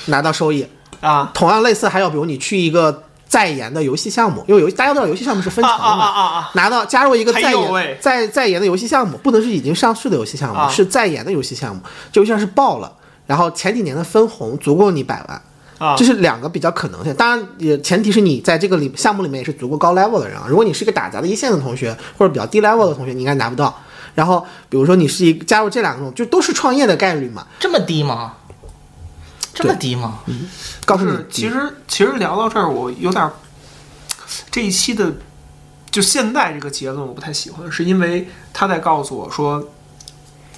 [0.06, 0.66] 拿到收益。
[1.00, 6.50] 啊同样类似，还有比如你去一个在研的游戏项目，因为游大家都知道游戏项目是分成的嘛，啊啊！
[6.54, 12.92] 拿到加入一个在研在在研的游戏项目，不能是已经上市的游戏项目，啊是在研的游戏项目，这游戏项目是爆了，
[13.26, 15.42] 然后前几年的分红足够你百万。
[15.82, 20.46] 啊这是两个比较可能性，当然也前提是你在这个里项目里面也是足够高 level 的人啊。
[20.48, 23.76] 如果你是一个打杂的一线的同学，或者比较低 level 的同学，你应该拿不到。
[24.14, 27.46] 然后比如说你是一加入这两种，就都是创业的概率嘛。
[27.58, 28.34] 这么低吗？
[29.54, 30.20] 这么低吗？
[30.26, 30.48] 嗯
[30.84, 33.32] 告诉你，，其实其实聊到这儿，我有点儿
[34.50, 35.12] 这一期的
[35.90, 39.68] 就现在这个结论我不太喜欢，是因为他在告诉我说，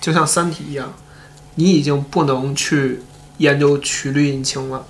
[0.01, 0.93] 就像《三体》一样，
[1.55, 3.01] 你已经不能去
[3.39, 4.85] 研究曲率引擎了。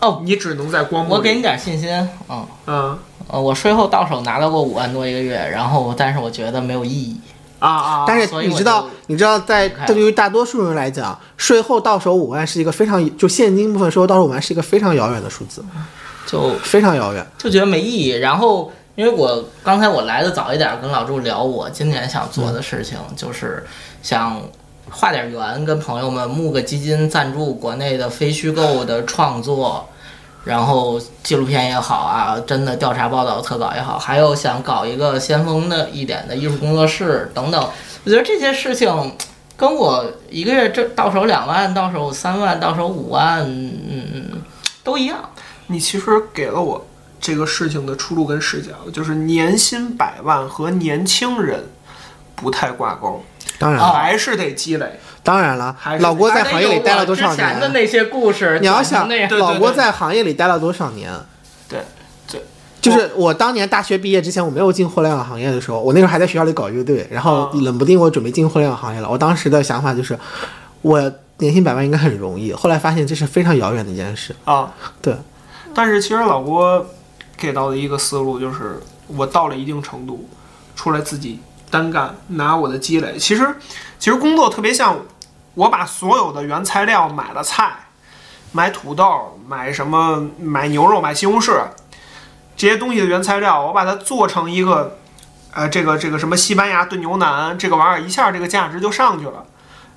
[0.00, 1.14] 哦，你只能在光幕。
[1.14, 1.90] 我给你点信心，
[2.28, 2.98] 嗯，嗯
[3.28, 7.20] 呃，我税后到手拿到过五万多一个月，然后但是我觉得没有意义。
[7.58, 15.62] 啊啊，但是你知道，你知道在这对于大多数人来讲，税后到手五万是一个非常就现金部分税后到手五万是一个非常遥远的数字，
[16.26, 17.26] 就非常遥远。
[17.36, 18.10] 就觉得没意义。
[18.12, 23.62] 然后，因为我刚才我来的早一点，跟老朱聊我今年想做的事情，就是
[24.02, 24.40] 想
[24.90, 29.88] 画点圆，跟朋友们募个基金赞助国内的非虚构的创作，
[30.44, 37.70] 然后纪录片也好啊，真的调查报道特稿也好，还有想搞一个先锋的一点的艺术工作室等等。
[38.04, 39.12] 我觉得这些事情。
[39.60, 43.76] 跟我一个月挣到手两万，到手三万，到手五万，嗯
[44.14, 44.42] 嗯，
[44.82, 45.18] 都一样。
[45.66, 46.82] 你其实给了我
[47.20, 51.62] 这个事情的出路跟视角，就是年薪百万和年轻人
[52.34, 53.22] 不太挂钩，
[53.60, 54.98] 当然，哦还是得积累。
[55.22, 57.72] 当然了还，老郭在行业里待了多少之前的年？
[57.74, 59.06] 那些故事，你要想
[59.38, 61.12] 老郭在行业里待了多少年？
[61.68, 61.80] 对
[62.26, 62.42] 对，
[62.80, 69.10] 就是我当年大学毕业之前，我没有进互联网行业的时候，我那时候还在学校里搞乐队，然后啊冷不丁我准备进互联网行业了。
[69.10, 70.18] 我当时的想法就是，
[70.80, 74.34] 我年薪百万应该很容易，后来发现这是非常遥远的一件事。
[74.46, 75.14] 啊，对，
[75.74, 76.86] 但是其实老郭
[77.36, 80.26] 给到的一个思路就是，我到了一定程度，
[80.74, 81.38] 出来自己
[81.70, 83.16] 单干，拿我的积累。
[83.16, 83.54] 其实，
[83.98, 84.98] 其实工作特别像
[85.54, 87.72] 我把所有的原材料买了菜，
[88.52, 91.62] 买土豆，买什么，买牛肉，买西红柿，
[92.56, 94.98] 这些东西的原材料，我把它做成一个，
[95.52, 99.44] 呃，这个这个什么西班牙炖牛腩，这个玩意儿一下这个价值就上去了。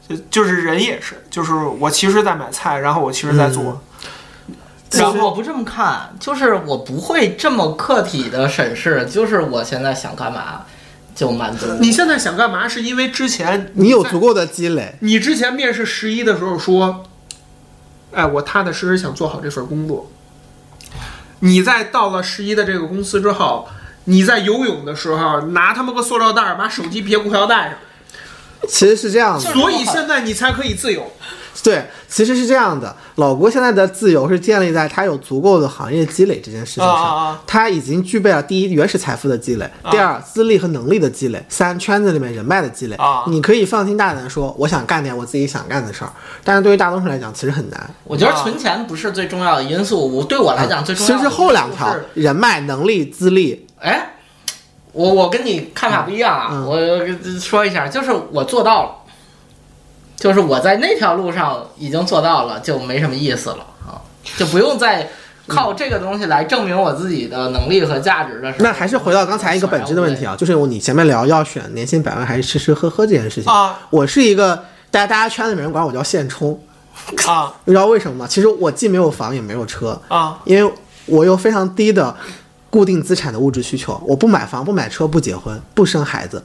[0.05, 3.81] 就就是人也是，就是我其实在买菜，然后我其实在做。
[4.91, 10.65] 然后我不这么看，就是我不会这么客体的审视，就是我现在想干嘛，
[11.15, 11.65] 就满足。
[11.79, 12.67] 你现在想干嘛？
[12.67, 17.03] 是因为之前在你有足够的积累，你之前面试十一的时候说，
[18.11, 20.11] 哎，我踏踏实实想做好这份工作。
[21.39, 23.67] 你在到了十一的这个公司之后，
[24.05, 27.77] 你在游泳的时候拿他们个塑料袋把手机别裤腰带上，
[28.67, 29.39] 其实是这样的。
[29.39, 31.11] 所以现在你才可以自由。
[31.61, 32.95] 对，其实是这样的。
[33.15, 42.95] 老郭现在的自由是建立在他有足够的行业积累这件事情上，啊啊啊他已经具备了第一原始财富的积累，第二资历和能力的积累，三圈子里面人脉的积累。
[42.95, 46.11] 啊你可以放心大胆地说，我想干点我自己想干的事儿。
[46.43, 47.89] 但是对于大多数人来讲，其实很难。
[48.03, 53.67] 我觉得存钱不是最重要的因素，我对我来讲最重要的其实是后两条：人脉、能力、资历。
[53.79, 54.13] 哎，
[54.91, 56.79] 我我跟你看法不一样啊，嗯我
[57.39, 58.91] 说一下，就是我做到了，
[60.15, 63.99] 就是我在那条路上已经做到了，就没什么意思了啊，
[64.37, 65.09] 就不用再
[65.47, 68.63] 靠这个东西来证明我自己的能力和价值的时候。
[68.63, 73.51] 那还是回到刚才一个本质的问题啊，就是你前面聊要选年薪百万还是吃吃喝喝这件事情。
[73.51, 74.55] 啊我是一个
[74.89, 76.57] 大家大家圈子里面人管我叫现充，
[77.27, 78.27] 啊你知道为什么吗？
[78.29, 80.73] 其实我既没有房也没有车，啊因为
[81.05, 82.15] 我有非常低的
[82.69, 86.41] 固定资产的物质需求，我不买房、不买车、不结婚、不生孩子，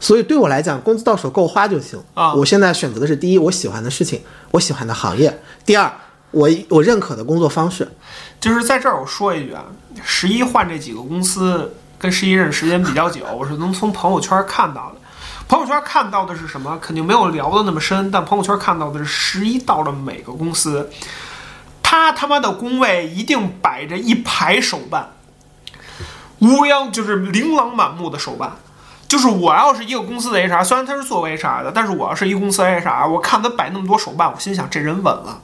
[0.00, 2.00] 所以对我来讲，工资到手够花就行。
[2.14, 4.22] 啊我现在选择的是第一，我喜欢的事情，
[4.52, 5.30] 我喜欢的行业；
[5.66, 5.92] 第二，
[6.30, 7.88] 我我认可的工作方式。
[8.40, 9.64] 就是在这儿我说一句啊，
[10.04, 15.00] 十一换这几个公司跟十一认识时间比较久，我是能从朋友圈看到的。
[15.48, 16.78] 朋友圈看到的是什么？
[16.78, 20.88] 肯定没有聊的那么深，但朋友圈看到的是十一到了每个公司，
[21.82, 25.14] 他他妈的工位一定摆着一排手办，
[26.40, 28.52] 乌泱就是琳琅满目的手办。
[29.08, 35.40] 就是我要是一个公司的 HR，虽然他是作为 HR 的，但是我要是一个公司 HR，我看他摆那么多手办，我心想这人稳了。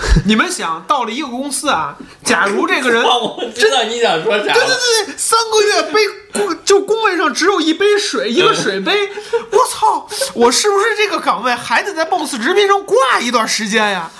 [0.26, 6.00] 你们想到了一个公司啊，假如这个人 我知道你想说啥对对对对，三个月杯
[6.32, 9.08] 工就工位上只有一杯水，一个水杯，
[9.52, 10.08] 我操！
[10.34, 14.10] 我是不是这个岗位还得在 BOSS 直聘上挂一段时间呀？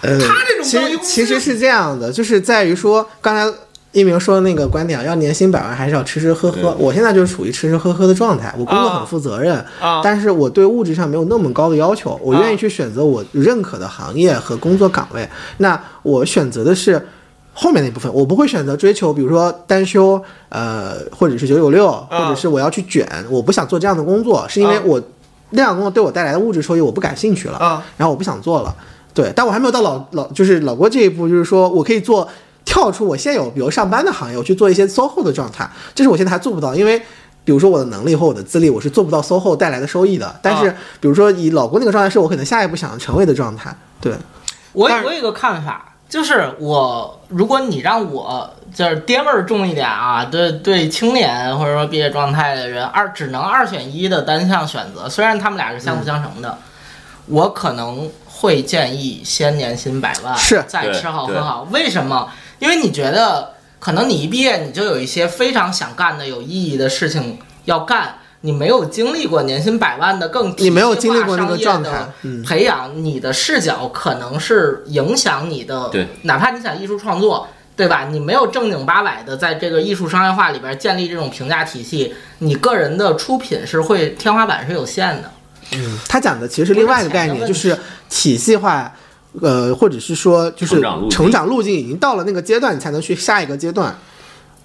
[0.00, 3.54] 呃，他这种其实其实是这样的，就是在于说刚才。
[3.94, 6.74] 一鸣说的那个观点啊，要年薪百万还是要吃吃喝喝？
[6.78, 10.00] 我现在就是处于吃吃喝喝的状态，我工作很负责任，啊。
[10.02, 15.26] 但是我对物质上没有那么高的要求，我愿意去选择我认可的行业和工作岗位。
[15.58, 17.00] 那我选择的是
[17.52, 24.82] 后面那部分，我不会选择追求，比如说单休，呃，或者是九九六，或者是我要去卷，我不想做这样的工作，是因为啊。
[24.84, 25.00] 我
[25.50, 27.86] 那样工作对我带来的物质收益我不感兴趣了，啊。
[27.96, 28.74] 然后我不想做了。
[29.14, 32.26] 对，但我还没有到老老就是老郭这一步，就是说我可以做
[32.64, 37.00] 跳出我现有比如上班的行业，我去做一些 SOHO 的状态，这是我现在还做不到，因为。
[37.46, 40.34] 比如说我的能力或我的资历，我是做不到 SOHO 带来的收益的。
[40.40, 43.70] 但是，比如说以老郭那个状态，是我可能下一步想成为的状态。
[44.00, 44.14] 对，
[44.72, 56.56] 我我有一个看法，就是我如果你让我就是爹味儿重一点啊，对对青年或者说毕业状态的人二只能二选一的单项选择，虽然他们俩是相辅相成的，
[57.26, 61.68] 我可能会建议先年薪百万，是再吃好喝好。
[61.70, 62.26] 为什么？
[62.64, 68.14] 因为你觉得可能你一毕业你就有一些非常想干的有意义的事情要干。
[68.40, 78.06] 你没有经历过年薪百万的更体你没有系化经历过那个商业的状态嗯培养你的视角可能是影响你的，对，哪怕你想艺术创作，对吧？
[78.10, 85.30] 你没有正经八百的在这个艺术商业化里边建立这种评价体系，你个人的出品是会天花板是有限的。
[85.72, 87.78] 嗯他讲的其实是另外一个概念，就是是
[88.10, 88.94] 体系化，
[89.40, 90.80] 呃，或者是说就是
[91.10, 93.96] 成长路径已经到了那个阶段，你才能去下一个阶段。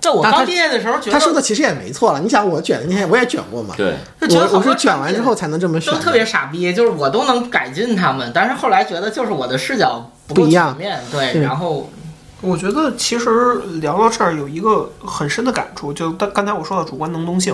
[0.01, 2.21] 这我刚毕业的时候觉得，他说的其实也没错了。
[2.21, 10.77] 你想我卷的那天我也卷过嘛，对，就觉得好多我我是卷完之后才能这么选，都特别傻逼，就是我都能改进他们，但是后来觉得就是我的视角不一样
[11.11, 11.89] 对，然后
[12.39, 13.27] 我觉得其实
[13.81, 17.53] 聊到这儿有一个很深的感触，就刚刚才我说的主观能动性。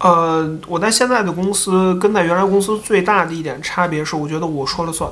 [0.00, 5.10] 呃，我在现在的公司跟在原来公司最大的一点差别是，我觉得我说了算，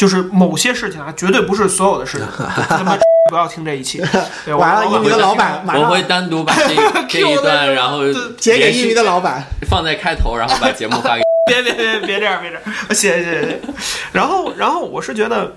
[0.00, 2.26] 就是某些事情啊，绝对不是所有的事情。
[2.66, 2.96] 他妈
[3.28, 3.98] 不要听这一期，
[4.46, 6.74] 对，我完了，老板一鸣的老板我会单独把这
[7.06, 7.98] 这一段，然后
[8.38, 9.44] 截给一鸣连续的老板。
[9.68, 11.22] 放在开头，然后把节目发给。
[11.44, 12.62] 别别别别这样，别这样，
[12.94, 13.60] 谢谢谢谢谢谢。
[14.12, 15.52] 然后然后我是觉得，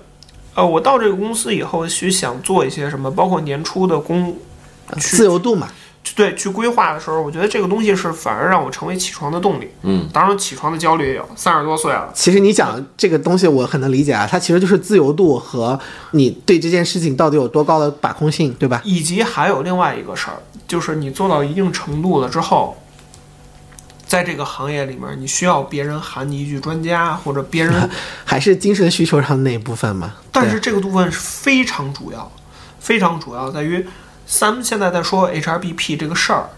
[0.54, 4.36] 呃，我到这个公司以后，去想做一些什么，包括年初的工，
[4.98, 5.68] 自由度嘛，
[6.14, 9.70] 对去规划的时候，我觉得这个东西是反而让我成为起床的动力。
[9.82, 12.10] 嗯，当然起床的焦虑也有，三十多岁了。
[12.14, 15.78] 其实你讲这个东西我很能理解啊，它其实就是自由度和
[16.12, 18.80] 你对这件事情到底有多高的把控性，对吧？
[18.84, 20.36] 以及还有另外一个事儿，
[20.68, 22.76] 就是你做到一定程度了之后，
[24.06, 27.88] 在这个行业里面，你需要别人喊你一句专家，或者别人
[28.24, 30.14] 还是精神需求上的那一部分嘛。
[30.30, 32.30] 但是这个部分是非常主要，
[32.78, 33.84] 非常主要在于，
[34.26, 36.50] 咱们现在在说 HRBP 这个事儿，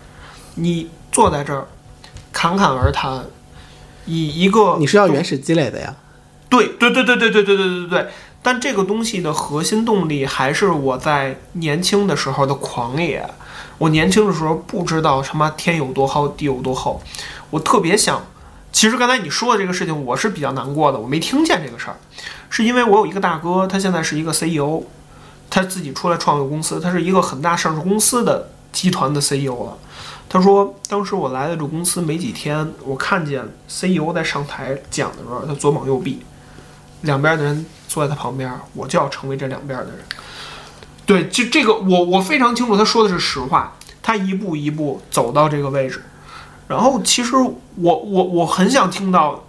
[0.54, 1.66] 你坐在这儿
[2.32, 3.24] 侃侃而谈，
[4.06, 5.94] 以一个你是要原始积累的呀。
[6.48, 8.08] 对对对对对对对对对对对。
[8.42, 13.28] 但这个东西的核心动力还是我在年轻的时候的狂野。
[13.78, 17.02] 我年轻的时候不知道他妈天有多厚，地有多厚，
[17.50, 18.24] 我特别想。
[18.72, 20.98] 其实刚才你说的这个事情，我是比较难过的。
[20.98, 21.96] 我没听见这个事儿，
[22.48, 24.82] 是因为我有一个大哥，他现在是一个 CEO，
[25.48, 29.78] 他自己出来创业公司，他是一个很大上市公司的集团的 CEO 了。
[30.28, 36.20] 他说，当时我来的这公司没几天，我看见 CEO 在上台讲的时候，他左膀右臂，
[37.02, 40.04] 两边的人坐在他旁边，我就要成为这两边的人。
[41.06, 43.72] 对，就这个，我我非常清楚，他说的是实话。
[44.02, 46.00] 他一步一步走到这个位置，
[46.68, 49.44] 然后其实我我我很想听到，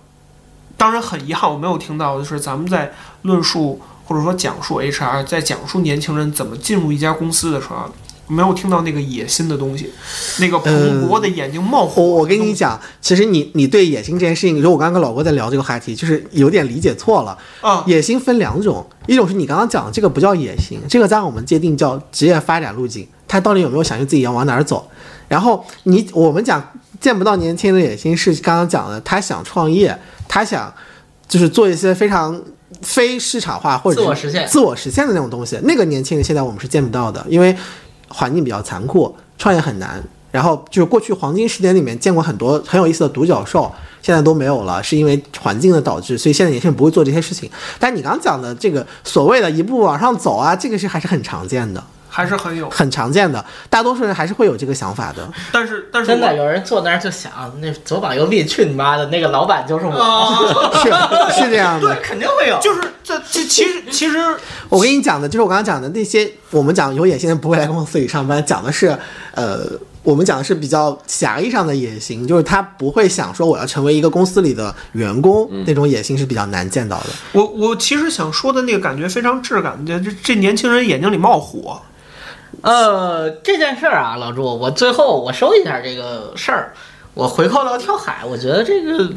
[0.76, 2.92] 当然很遗憾我没有听到，就是咱们在
[3.22, 7.90] 论述或者说讲述 HR，在讲述年轻人怎么进入一家公司的时候，
[8.28, 9.92] 没有听到那个野心的东西，
[10.40, 12.02] 那个蓬勃的眼睛冒火。
[12.02, 17.38] 我我跟你讲，其实你你对野心这件事情，如果我刚刚跟老郭在聊这个话题，就是有点理解错了。
[17.62, 23.08] 啊，野心分两种，一种是你刚刚讲的这个不叫野心，这个在我们界定叫职业发展路径。
[23.28, 24.90] 他到底有没有想清自己要往哪儿走？
[25.28, 26.66] 然后你我们讲
[27.00, 29.98] 见不到年轻人的野心是刚刚讲的，他想创业，
[30.30, 30.74] 他想
[31.28, 32.42] 就是做一些非常
[32.82, 35.60] 非市场化或者自我实现、自我实现的那种东西。
[35.64, 37.56] 那个年轻人现在我们是见不到的，因为
[38.08, 40.04] 环境比较残酷，创业很难。
[40.30, 47.50] 然后就是过去黄金十年里面见过很多很有意思的独角兽，现在都没有了，是因为环境的导致，所以现在年轻人不会做这些事情。
[47.80, 51.82] 但你刚刚讲的这个所谓的一步往上走啊，这个是还是很常见的。
[52.18, 55.32] 还是很有很常见的，大多数人还是会有这个想法的。
[55.52, 59.94] 但是，但是真的有人坐那儿就想，那左膀右臂去你妈的，那个老板就是我，
[60.82, 62.58] 是是这样的，对，肯定会有。
[62.60, 64.18] 就是这这其实其实
[64.68, 68.98] 我跟你讲的，就是我刚刚讲的那些，我们讲有野心的不会来公司里上班，讲的是
[69.36, 69.60] 呃，
[70.02, 77.06] 我们讲的是比较狭义上的野心，就是他不会想说我要成为一个公司里的员工，那种野心是比较难见到的。
[77.34, 81.80] 我我其实想说的那个感觉非常质感，这这这年轻人眼睛里冒火。
[82.62, 86.74] 呃，这件事儿啊，老朱，我最后我收一下这个事儿，
[87.14, 89.10] 我回扣到跳海，我觉得这个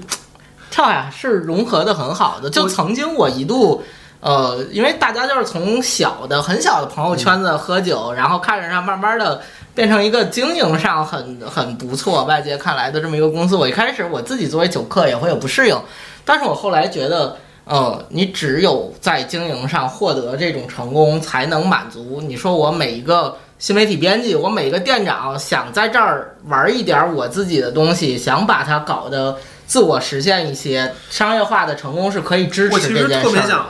[0.70, 2.50] 跳海是融合的很好的。
[2.50, 3.82] 就曾经我一度，
[4.20, 9.40] 呃，因为大家就是从小的很小的朋友圈子喝酒，然后看着它慢慢的
[9.74, 13.56] 变成一个经营上很很不错，外界看来的这么一个公司。
[13.56, 15.82] 我一开始我自己作为酒客也会有不适应，
[16.24, 17.36] 但是我后来觉得。
[17.70, 22.20] 呃，你只有在经营上获得这种成功，才能满足。
[22.20, 33.66] 你说我每一个新媒体编辑，我每个店长想在这儿玩一点我自己的东西，想把它搞得自我实现一些商业化的成功，是可以支持这件事儿。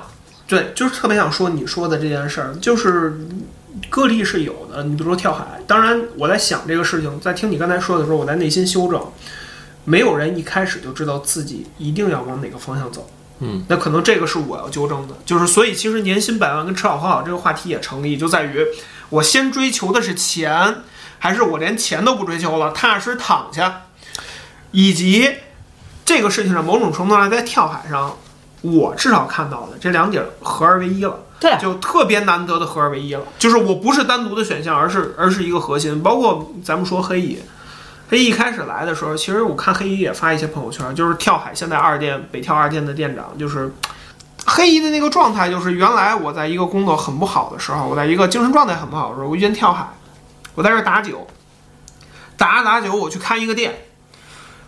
[0.49, 3.15] 对，就是特别想说你说的这件事儿，就是
[3.91, 4.83] 个例是有的。
[4.83, 8.99] 你比如说跳海，当然我在想这个事情，在听你刚才说的时候，我在内心修正，
[9.85, 13.07] 没有人一开始就知道自己一定要往哪个方向走。
[13.41, 18.66] 嗯，那可能这个是我要纠正的，就是所以其实年薪百万跟吃好喝好这个话题也成立，就在于
[19.09, 20.82] 我先追求的是钱，
[21.18, 23.86] 还是我连钱都不追求了，踏实躺下，
[24.72, 25.36] 以及
[26.05, 28.17] 这个事情上某种程度上在跳海上，
[28.61, 37.38] 我至少看到的这两点合二为一了，对，就特别难得的合二为一了，就是我不是单独的选项，而是而是一个核心，包括咱们说黑蚁。
[38.11, 43.72] 黑一开始来的时候，其实我看黑衣也发一些朋友圈，就是跳海现在二店北跳二店的店长，就是
[44.45, 49.87] 黑衣的那个状态，就是原来我在一个工作很不好的时候，我在一个精神状态很不好的时候，我遇见跳海，
[50.57, 51.24] 我在这打酒，
[52.37, 53.87] 打着打酒，我去开一个店，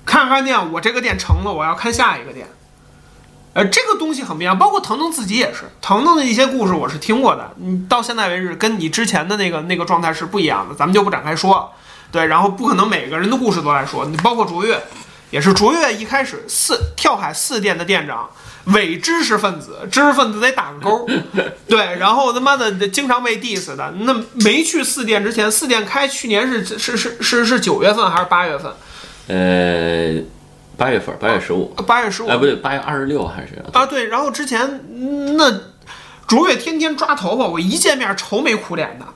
[0.06, 2.46] 看看店，我这个店成了，我要看下一个店，
[3.54, 11.72] 呃，这个东西很不一样，包括腾腾自己也是，腾腾的一些故事我是听过的，你到现在为止跟你之前的那个那个状态是不一样的，咱们就不展开说。
[12.12, 14.78] 对，然后不可能每个人的故事都来说，你包括卓越，
[15.30, 18.28] 也是卓越一开始四跳海四店的店长，
[18.66, 21.08] 伪知识分子，知识分子得打个勾，
[21.66, 24.14] 对，然后他妈的经常被 diss 的，那
[24.44, 28.70] 没去四店之前，四店开去年是是是是是九月份还是八月份？
[29.28, 30.22] 呃，
[30.76, 33.86] 八月份，八月十五，八月十五，哎不对，八月二十六还是啊？
[33.86, 34.80] 对，然后之前
[35.38, 35.50] 那
[36.26, 39.06] 卓越天天抓头发，我一见面愁眉苦脸的。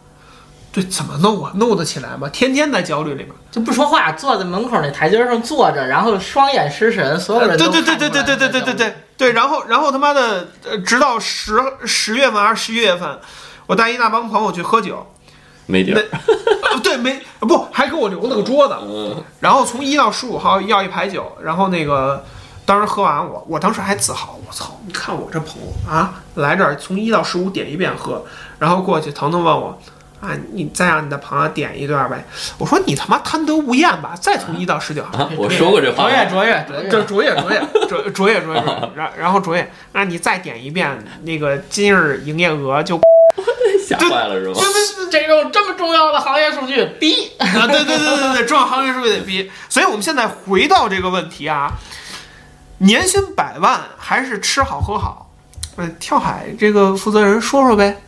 [0.77, 1.53] 对，怎么弄啊？
[1.55, 2.29] 弄得起来吗？
[2.29, 13.19] 天天在焦虑里面，就不说话，坐在门口那台阶上坐着，然后双眼失神，所有人都对对对对对对对对对对然后然后他妈的，呃，直到十十月份还是十一月份，
[13.67, 15.07] 我带一大帮朋友去喝酒，
[15.65, 16.05] 没地儿，
[16.85, 18.75] 对，没不还给我留了个桌子，
[19.41, 22.23] 然后从一到十五号要一排酒，然后那个
[22.67, 28.23] 当时喝完，我我当时还自豪，我操，你看我这朋友啊，来这儿从一到十五点一遍喝，
[28.59, 29.79] 然后过去，腾腾问我。
[30.27, 32.25] 啊，你再让你的朋友点一段呗。
[32.59, 35.25] 我说你他妈贪得无厌吧，再从一到十九号。
[35.25, 38.61] 啊，我说过这话卓越，吗，卓越，这卓越，卓越，卓 卓越，卓越，
[38.97, 43.01] 然然后卓越，那你再点一遍那个今日营业额就
[43.87, 44.55] 吓坏了是吗？
[45.11, 47.31] 这种这么重要的行业数据，逼。
[47.39, 49.49] 啊，对对对对对，重要行业数据得逼。
[49.69, 51.71] 所以我们现在回到这个问题啊，
[52.79, 55.31] 年薪百万还是吃好喝好？
[55.77, 58.03] 嗯，跳海这个负责人说说呗。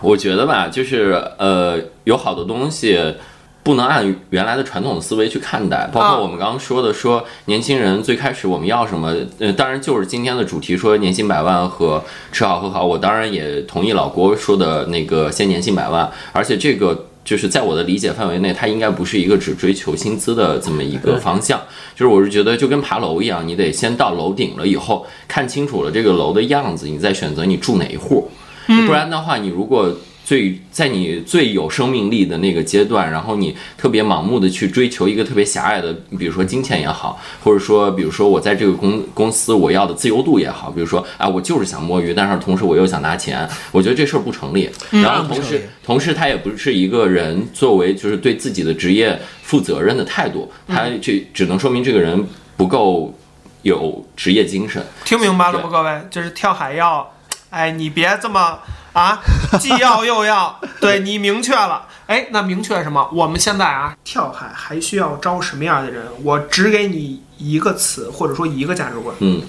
[0.00, 2.98] 我觉得吧，就是呃，有好多东西
[3.62, 12.02] 不能按原来的传统的思维去看待，包啊括我们刚刚说的，说年轻人最开始我们要什么，呃，当然就是今天的主题说年薪百万和
[12.32, 17.06] 吃好喝好，我当然也同意老郭说的那个先年薪百万，而且这个。
[17.24, 21.56] 就是在我的理解范围内，它应该不是一个只追求薪资的这么一个方向。
[21.94, 28.28] 就是我是觉得就跟爬楼一样，你得先到楼顶了以后，看清楚了这个楼的样子，你再选择你住哪一户。
[28.86, 29.94] 不然的话，你如果
[30.24, 44.70] 最在你最有生命力的那个阶段，然后你特别盲目的去追求一个特别狭隘的，比如说金钱也好，或者说比如说我在这个公公司我要的自由度也好，比如说啊，我就是想摸鱼，但是同时我又想拿钱，我觉得这事儿不成立。
[44.90, 52.24] 然后同时同时他也不是一个人作为就是对自己的职业负责任的态度，他这只能说明这个人
[52.56, 53.12] 不够
[53.62, 54.80] 有职业精神。
[55.04, 56.00] 听明白了吗，各位？
[56.10, 57.12] 就是跳海要，
[57.52, 58.58] 哎，你别这么
[58.94, 59.22] 啊，
[59.60, 61.86] 既要又要，对你明确了。
[62.06, 63.06] 哎，那明确什么？
[63.12, 66.06] 我们现在啊，跳海还需要招什么样的人？
[66.24, 69.14] 我只给你一个词，或者说一个价值观。
[69.20, 69.42] 嗯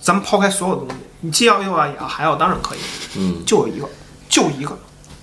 [0.00, 2.78] 咱们抛开所有东西，你既要又要也要还要，当然可以，
[3.16, 3.88] 嗯，就有一个，
[4.28, 4.76] 就一个，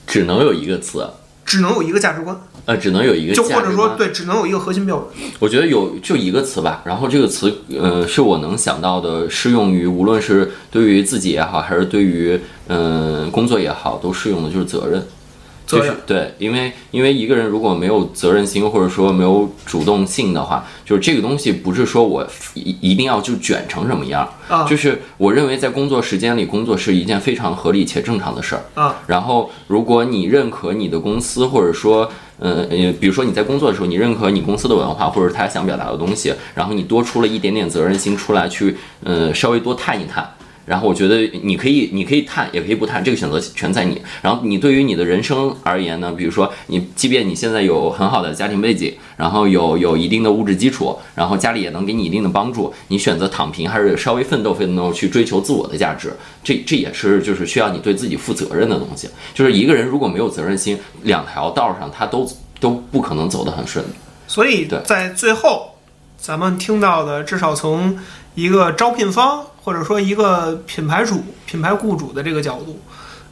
[0.07, 1.09] 只能有一个词，
[1.45, 2.35] 只能有一个价值观，
[2.65, 5.29] 呃，只能有一个就价值观或者说对，只能有一个核心标准。
[5.39, 15.05] 我觉得有就一个词吧，然后这个词，呃，是我能想到的，适用于无论是对于自己也好，还是对于嗯、呃工作也好，都适用的就是责任。
[15.65, 28.61] 就是对，因为因为一个人如果没有责任心，或者说没有主动性的话，就是这个东西不是说我一一定要就卷成什么样，啊就是我认为在工作时间里工作是一件非常合理且正常的事儿。
[28.75, 40.29] 啊，然后，如果你认可你的公司，或者说，呃，呃，比如说你在工作的时候，你认可你公司的文化，或者他想表达的东西，然后你多出了一点点责任心出来去，呃，稍微多探一探。
[40.65, 44.01] 然后我觉得你可以，你可以探，也可以不探，这个选择全在你。
[44.21, 56.11] 然后你对于你的人生而言呢，比如说你，即便你现在有很好的家庭背景，然后有有一定的物质基础，然后家里也能给你一定的帮助，你选择躺平还是稍微奋斗奋斗去追求自我的价值，
[56.43, 59.07] 这这也是就是需要你对自己负责任的东西。
[59.33, 62.27] 就是一个人如果没有责任心，两条道上他都
[62.59, 63.85] 都不可能走得很顺。
[64.27, 65.75] 所以在最后，
[66.17, 67.95] 咱们听到的至少从
[68.35, 72.79] 一个招聘方或者说一个品牌主、品牌雇主的这个角度，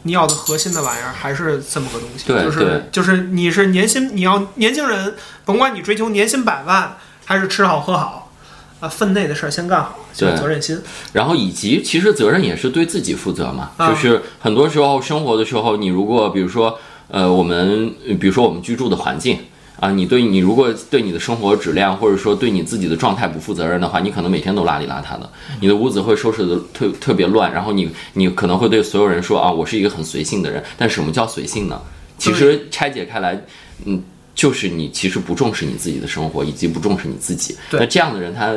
[0.03, 5.13] 你要的核心的玩意儿还是这么个东西，就是就是你是年薪，你要年轻人，
[5.45, 8.31] 甭管你追求年薪百万还是吃好喝好，
[8.79, 10.81] 啊，分内的事儿先干好，就有对责任心。
[11.11, 19.39] 然后以及其实责任也是对自己负责嘛，啊就是很多时候生活的时候，你如果比如说呃我们呃比如说我们居住的环境。
[19.83, 25.29] 啊，你对你如果对你的生活质量，或者说对你自己的状态不负责任的话，你可能每天都邋里邋遢的，
[25.59, 31.81] 你的屋子会收拾的特特别乱，然后你你可能会对所有人说啊，我是一个很随性的人，但什么叫随性呢？
[32.17, 33.37] 其实拆解开来，
[33.83, 34.01] 嗯，
[34.33, 37.57] 就是你其实不重视你自己的生活，以及不重视你自己。
[37.71, 38.55] 那这样的人他。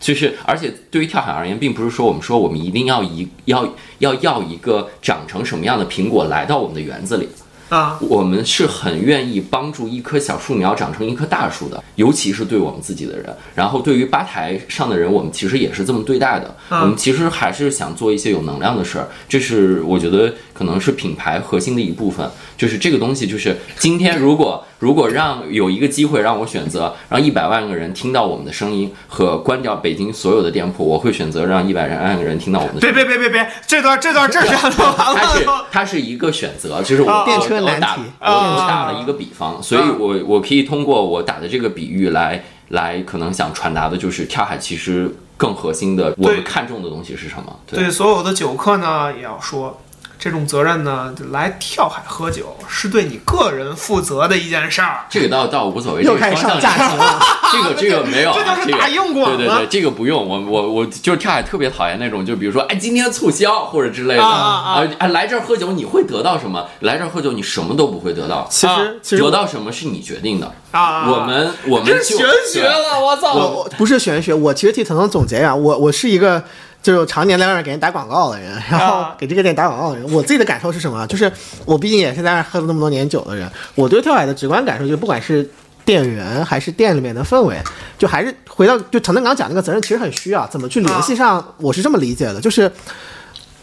[0.00, 3.68] 就是，而且对于跳海而言，并不是说我们说我们一定要一要
[3.98, 7.28] 要要一个长成什么样的苹果来到我们的园子里，
[7.68, 13.34] 啊，我们是很愿意帮助一棵小树苗长成一棵大树的，尤其是对我们自己的人。
[13.54, 16.56] 然后对于吧台上的人，我们其实也是这么对待的。
[16.70, 22.28] 嗯我们其实还是想做一些有能量的事儿，这是我觉得可能是品牌核心的一部分。
[22.56, 33.08] 就是这个东西，就是今天如果如果让有一个机会让我选择，让一百万个人听到我们的声音和关掉北京所有的店铺，我会选择让一百万个人听到我们的声别音。
[33.08, 35.46] 别别别别，这段这段这样说完它是。
[35.70, 47.60] 它是一个选择，就是我电车难我打题我打了一个比方，所以我我可以通过我打的这个比喻来来可能想传达的就是跳海其实更核心的我们看重的东西是什么？
[47.66, 49.80] 对对所有的酒客呢，也要说，
[50.18, 55.06] 这种责任呢，来跳海喝酒是对你个人负责的一件事儿。
[55.08, 57.20] 这个倒倒无所谓，又开始这个方向上价值了。
[57.50, 60.28] 这个这个没有、啊，这就是个大硬广了对对对，这个不用。
[60.28, 66.66] 我我我就是跳海特别讨厌那种，就比如说，哎，今天促销或者之类的，啊啊来这儿喝酒你会得到什么？
[66.80, 70.52] 来这儿喝酒你什么都不会得到，其啊实其实得到什么是你决定的。
[70.72, 73.32] 啊，我们我们就这玄学了，我操！
[73.32, 76.42] 我我不是玄学，我其实替腾腾总结呀、我我是一个
[76.88, 81.06] 就是常年在外面给人打广告的人，然后啊给这个店打广告的人，我自己的感受是什么？
[81.06, 81.30] 就是
[81.66, 85.46] 我毕竟也是在那儿喝了那么多年酒的人，我对跳海的直观感受就是，不管是
[85.84, 87.58] 店员还是店里面的氛围，
[87.98, 92.72] 就还是回到就陈正刚讲那个责任其实很需要，怎么去联系上，我是这么理解的，就是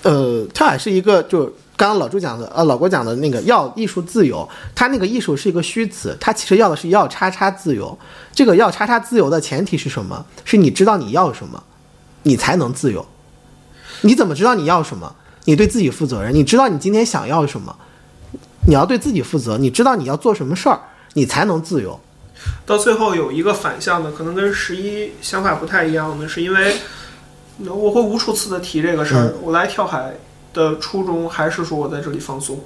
[0.04, 1.52] 呃，跳海是一个就。
[1.78, 7.98] 刚刚老朱讲的，呃，老郭讲的那个要艺术自由，他那个艺术是一个虚词，他其实要的是要叉叉自由。
[8.34, 10.26] 这个要叉叉自由的前提是什么？
[10.46, 11.62] 是你知道你要什么，
[12.24, 13.06] 你才能自由。
[14.06, 15.16] 你怎么知道你要什么？
[15.46, 17.76] 你对自己负责任，你知道你今天想要什么，
[18.68, 20.80] 你要对自己负责，你知道你要做什么事儿，
[21.14, 22.00] 你才能自由。
[22.66, 26.76] 到最后有一个反向的，可能跟十一想法不太一样的，是因为
[27.68, 29.34] 我会无数次的提这个事儿。
[29.42, 30.14] 我来跳海
[30.54, 32.64] 的初衷还是说我在这里放松。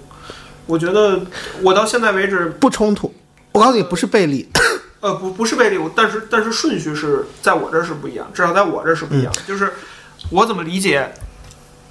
[0.65, 1.21] 我觉得
[1.61, 3.13] 我到现在为止，不冲突。
[3.53, 4.47] 我告诉你，不是背离。
[5.01, 9.33] 呃，不不是背离，但是但是顺序是在我这儿是不一样，至少在我这儿是不一样。
[9.47, 9.71] 就是
[10.29, 11.09] 我怎么理解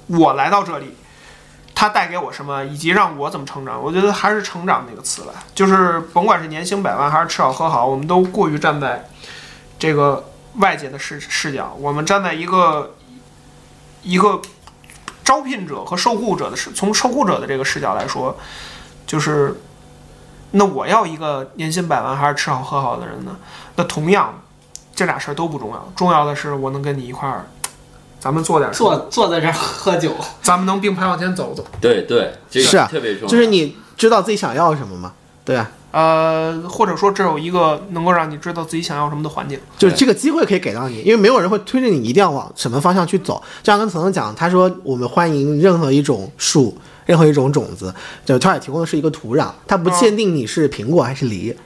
[0.09, 0.97] 我来到这里，
[1.75, 5.35] 它带给我什么，以及让我怎么成长，我觉得还是“成长”那个词吧。
[5.55, 9.09] 就是甭管是年薪百万还是吃好喝好，我们都过于站在
[9.79, 12.95] 这个外界的视视角，我们站在一个
[14.03, 14.41] 一个
[15.23, 18.37] 招聘者和受雇者的视，从受雇者的这个视角来说，
[19.07, 19.61] 就是
[20.53, 23.37] 那我要一个年薪百万还是吃好喝好的人呢？
[23.77, 24.43] 那同样，
[24.95, 27.47] 这俩事儿都不重要，重要的是我能跟你一块儿，
[28.21, 31.65] 咱们坐点坐坐在这儿喝酒，咱们能并排往前走走。
[31.81, 33.29] 对对，这个是啊特别重要。
[33.29, 35.13] 就是你知道自己想要什么吗？
[35.45, 39.59] 对啊，呃，或者说，这有一个能够让你知道自己想要什么的环境。
[39.79, 43.43] 就是这个机会可以给到你，因为没有人会推着你一定要往什么方向去走。
[43.63, 46.77] 就像跟曾曾讲，他说我们欢迎任何一种树，
[47.07, 47.95] 任何一种种子，
[48.27, 51.57] 就他也提供的是一个土壤，它不限定你是苹果还是梨，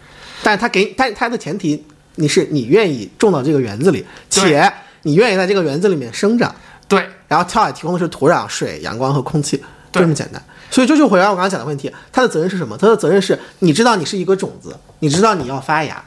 [0.45, 1.85] 但它给，但它的前提
[2.15, 4.73] 你是你愿意种到这个园子里，且
[5.03, 6.55] 你愿意在这个园子里面生长。
[6.89, 9.57] 对，然后跳海提供的是土壤、水、阳光和空气，
[9.91, 10.43] 就这么简单。
[10.71, 12.77] 所以这就回到我刚刚讲的问题，他的责任是什么？
[12.77, 16.03] 他的责任是你知道你是一个种子，你知道你要发芽，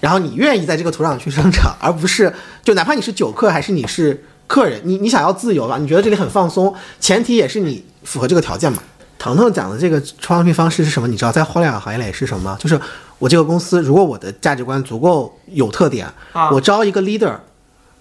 [0.00, 2.32] 然后你愿意在这个土壤去生长， 而不是
[2.64, 5.78] 就哪怕你是酒客还是你是客人，你你想要自由吧？
[5.78, 8.82] 你觉得这里很放松，前提也是你符合这个条件嘛。
[9.18, 11.08] 腾腾讲的这个创新方式是什么？
[11.08, 12.56] 你知道，在互联网行业里是什么？
[12.60, 12.80] 就是
[13.18, 17.34] 我这个公司，如果我的价值观足够有特点，啊我招一个 leader，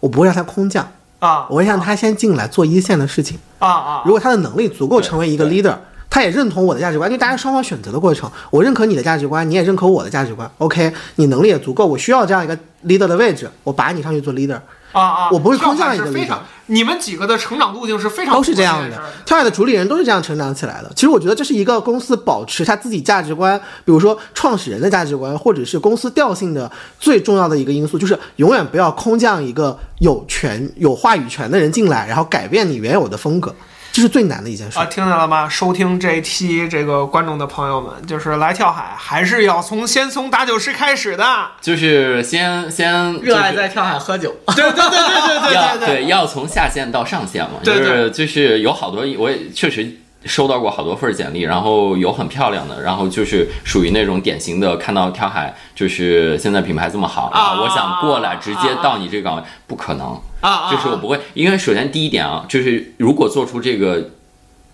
[0.06, 0.88] 我不会让他空降，
[1.18, 3.40] 啊我会让他先进来做一线的事情。
[3.57, 4.03] 啊啊！
[4.06, 5.76] 如果他的能力足够成为一个 leader，
[6.11, 10.48] 他也认同我的价值观，因为大家双方选择的过程，我认可你的价值观，你也认可我的价值观。
[10.60, 12.56] OK，你能力也足够，我需要这样一个
[12.86, 14.60] leader 的位置，我把你上去做 leader，
[14.95, 15.30] 啊啊！
[15.30, 18.97] 我不会空降一个跳海是非常，你们几个的成长路径是非常都是这样的。
[19.26, 20.89] 跳海的主理人都是这样成长起来的。
[20.95, 33.53] 其实我觉得这是一个公司保持他自己价值观，比如说创始人的价值观，或者是公司调性的最重要的一个因素，就是永远不要空降一个有权有话语权的人进来，然后改变你原有的风格，
[33.95, 34.77] 这是最难的一件事。
[34.77, 35.47] 啊，听见了吗？
[35.47, 41.26] 收听这一期这个观众的朋友们，就是来跳海，还是要从先从打酒师开始的。
[41.61, 44.35] 就是先先热爱就是在跳海喝酒。
[44.47, 49.89] 对对对对对对对对 要从下线到上线嘛，对就是就是有好多我也确实
[50.26, 60.72] 收到过好多份简历，然后有很漂亮的，然后就是属于那种典型的，看到跳海就是现在品牌这么好，然后我想过来直接到你这个岗位，不可能，啊啊！
[60.72, 64.11] 就是我不会，因为首先第一点啊，就是如果做出这个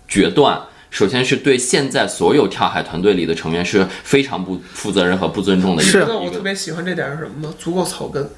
[0.08, 0.60] 决断。
[0.94, 7.48] 首先是对现在所有跳海团队里的成员是非常不负责任和不尊重的一你知道我特别喜欢这点是什么？
[7.48, 7.54] 吗？
[7.58, 8.30] 足够草根，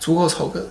[0.00, 0.66] 足够草根，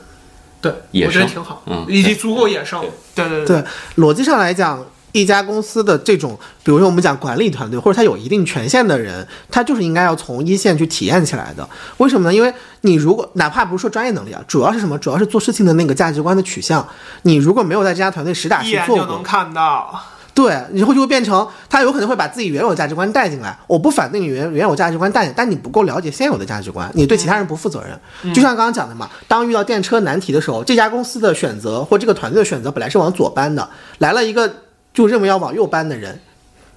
[0.62, 0.74] 对，
[1.06, 2.84] 我觉得挺好，嗯以及足够野生，
[3.16, 3.30] 对。
[3.30, 3.46] 对。
[3.46, 3.64] 对，
[3.96, 11.68] 逻辑上来讲，一家公司的这种，比如说我们讲管理团队，或者他有一定权限的人，他就是应该要从一线去体验起来的。
[11.98, 12.34] 为什么呢？
[12.34, 14.98] 因为你如果哪怕不是说专业能力啊，主要是什么？
[14.98, 16.88] 主要是做事情的那个价值观的取向。
[17.24, 20.02] 你如果没有在这家团队实打实做过能，看到。
[20.34, 23.56] 对，以后就会变成他有可能会把自己原有价值观带进来。
[23.68, 28.34] 我不反对你原原有价值观带进，但你不够了解现有的价值观，你对其他人不负责任。
[28.34, 34.50] 就像刚刚讲的嘛，当遇到电车难题的时候，这家公司的选择或这个团队的选择本来是往左搬的，来了一个
[34.94, 36.20] 就认为要往右搬的人。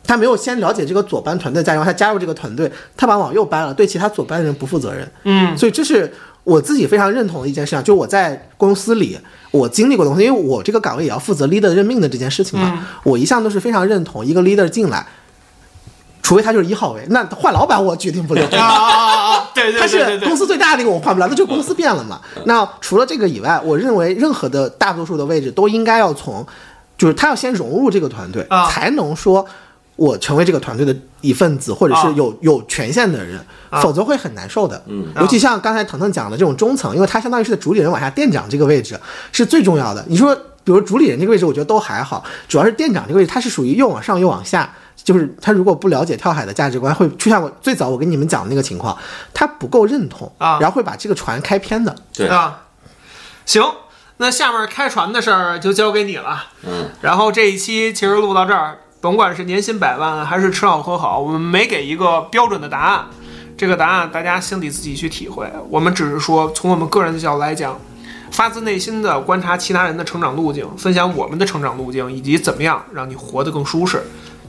[0.07, 5.11] 他没有先了解这个左班团队价值观，他加入这个团队，他把往右搬了，对其他左班的人不负责任。
[5.23, 6.13] 嗯，所以这是
[6.45, 9.19] 我自己非常认同的一件事情，就我在公司里
[9.51, 15.07] 我经历过的东西，因为我这个岗位也要负责 leader 任命的这件事情嘛，我一向都是非常认同一个 leader 进来，
[16.21, 18.47] 除非他就是一号位，那换老板我决定不了。
[18.53, 19.51] 啊啊啊啊！
[19.55, 22.21] 对对他对对对是公，司最大的那个，我换不了，那就公司变了嘛。
[22.45, 26.47] 那除了这个以外，我认为任何的大多数的位置都应该要从，
[26.97, 29.45] 就是他要先融入这个团队，啊才能说
[29.97, 33.39] 我成为这个团队的一份子，或者是啊有、有权限的人，
[33.71, 34.83] 啊否则会很难受的。
[34.87, 38.99] 嗯尤其像刚才腾腾讲的这种中层，因为他相当于是在主理人往下店长这个位置
[39.33, 40.05] 是最重要的。
[40.09, 40.35] 你说，
[40.65, 44.73] 比如主理人这个位置，我觉得都还好，主要是店长这个位置，他是属于又往上又往下。
[45.03, 48.97] 就是他如果不了解跳海的价值观，会出现我最早我跟你们讲的那个情况，
[49.35, 51.95] 他不够认同啊然后会把这个船开偏的。
[52.15, 52.63] 对，啊，
[53.45, 53.63] 行，
[54.17, 56.45] 那下面开船的事儿就交给你了。
[56.63, 63.07] 嗯，然后这一期其实录到这儿，甭管是年薪百万还是吃好喝好，我们没给一个标准的答案，
[63.57, 65.51] 这个答案大家心里自己去体会。
[65.69, 67.77] 我们只是说，从我们个人的角度来讲，
[68.31, 74.05] 发自内心的观察其他人的成长路径，分享我们的成长路径，以及怎么样让你活得更舒适，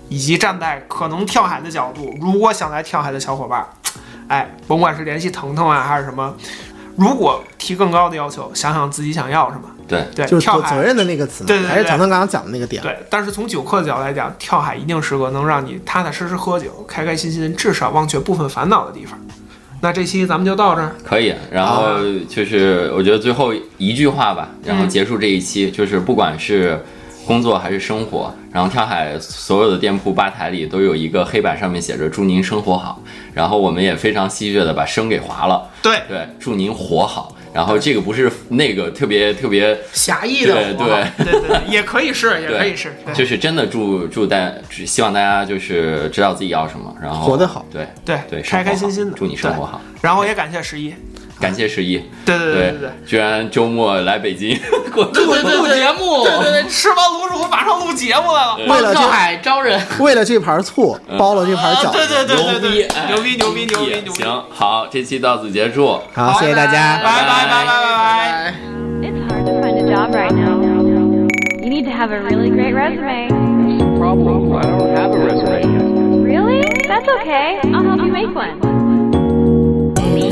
[0.09, 3.67] 以及站在可能跳海的角度，如果想来跳海的小伙伴，
[4.27, 6.35] 哎，甭管是联系腾腾啊，还是什么。
[6.95, 9.63] 如果提更高的要求，想想自己想要什么。
[9.87, 12.81] 对，对，就是跳海责责任的那个词嘛，对对对还是咱们刚刚讲的那个点。
[12.81, 19.19] 对，但是从酒客的角度来讲，跳海一定是个能让你踏踏实实喝酒、开开心心，至少忘却部分烦恼的地方。
[19.81, 20.95] 那这期咱们就到这儿。
[21.03, 21.35] 可以。
[21.51, 21.97] 然后
[22.27, 26.83] 就是我觉得最后一句话吧，然后嗯结束这一期，就是不管是
[27.25, 33.01] 工作还是生活，然后跳海所有的店铺吧台里都有一个黑板，上面写着“祝您生活好”，
[33.33, 37.35] 然后我们也非常戏谑的把“生”给划了，对，对，祝您活好。
[37.53, 41.25] 然后这个不是那个特别特别，狭义的对活对。
[41.25, 42.93] 对对对，也可以是， 也可以是。
[43.05, 43.13] 对。
[43.15, 47.65] 就是真的祝祝大，只希望大家就是知道自己要什么，然后活得好。
[47.71, 47.87] 对。
[48.03, 49.79] 对对，开开心心的，祝你生活好。
[50.01, 50.93] 然后也感谢十一，
[51.39, 52.89] 感谢十一，对对对对对。
[53.05, 54.57] 居然周末来北京
[54.93, 58.55] 过对对对，录节目，对对对，吃完卤煮马上录节目来了。
[58.67, 61.97] 为了上海招人，为了这盘醋，包了这盘饺子。
[61.97, 64.23] 对对对对牛逼，对，哎牛逼牛逼牛逼牛逼！
[64.23, 65.99] 行，好，这期到此结束。
[66.13, 66.97] 好，谢谢大家。
[67.03, 68.53] 拜拜拜拜拜拜。
[69.01, 70.55] It's hard to find a job right now.
[71.61, 73.75] You need to have a really great resume.
[74.05, 74.55] problem.
[74.55, 76.23] I don't have a resume.
[76.23, 76.61] Really?
[76.87, 77.59] That's okay.
[77.73, 78.74] I'll help you make one.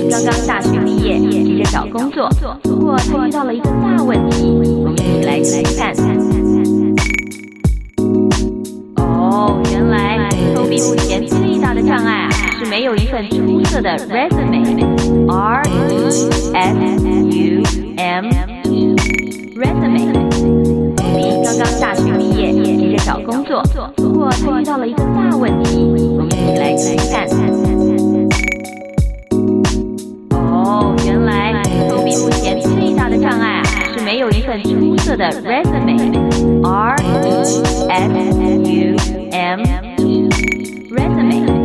[0.09, 2.29] 刚刚大学毕业，急着找工作，
[2.63, 4.51] 不过他遇到了一个大问题，
[4.83, 6.03] 我们一起来看看。
[8.97, 15.71] 哦，原来 Toby 目前最大的障碍啊，是没有一份出色的 resume，R E
[16.53, 17.63] S U
[17.97, 18.25] M
[18.65, 18.95] E
[19.57, 20.13] resume。
[21.43, 23.63] 刚刚大学毕业，急着找工作，
[23.95, 25.85] 不过他遇到了一个大问题，
[26.17, 27.82] 我们一起来看看。
[31.05, 31.53] 原来
[31.89, 36.13] kobe 目前最大的障碍啊是没有一份出色的 resume
[36.63, 38.97] r e s u
[39.31, 39.63] m
[39.97, 40.29] t
[40.89, 41.62] resume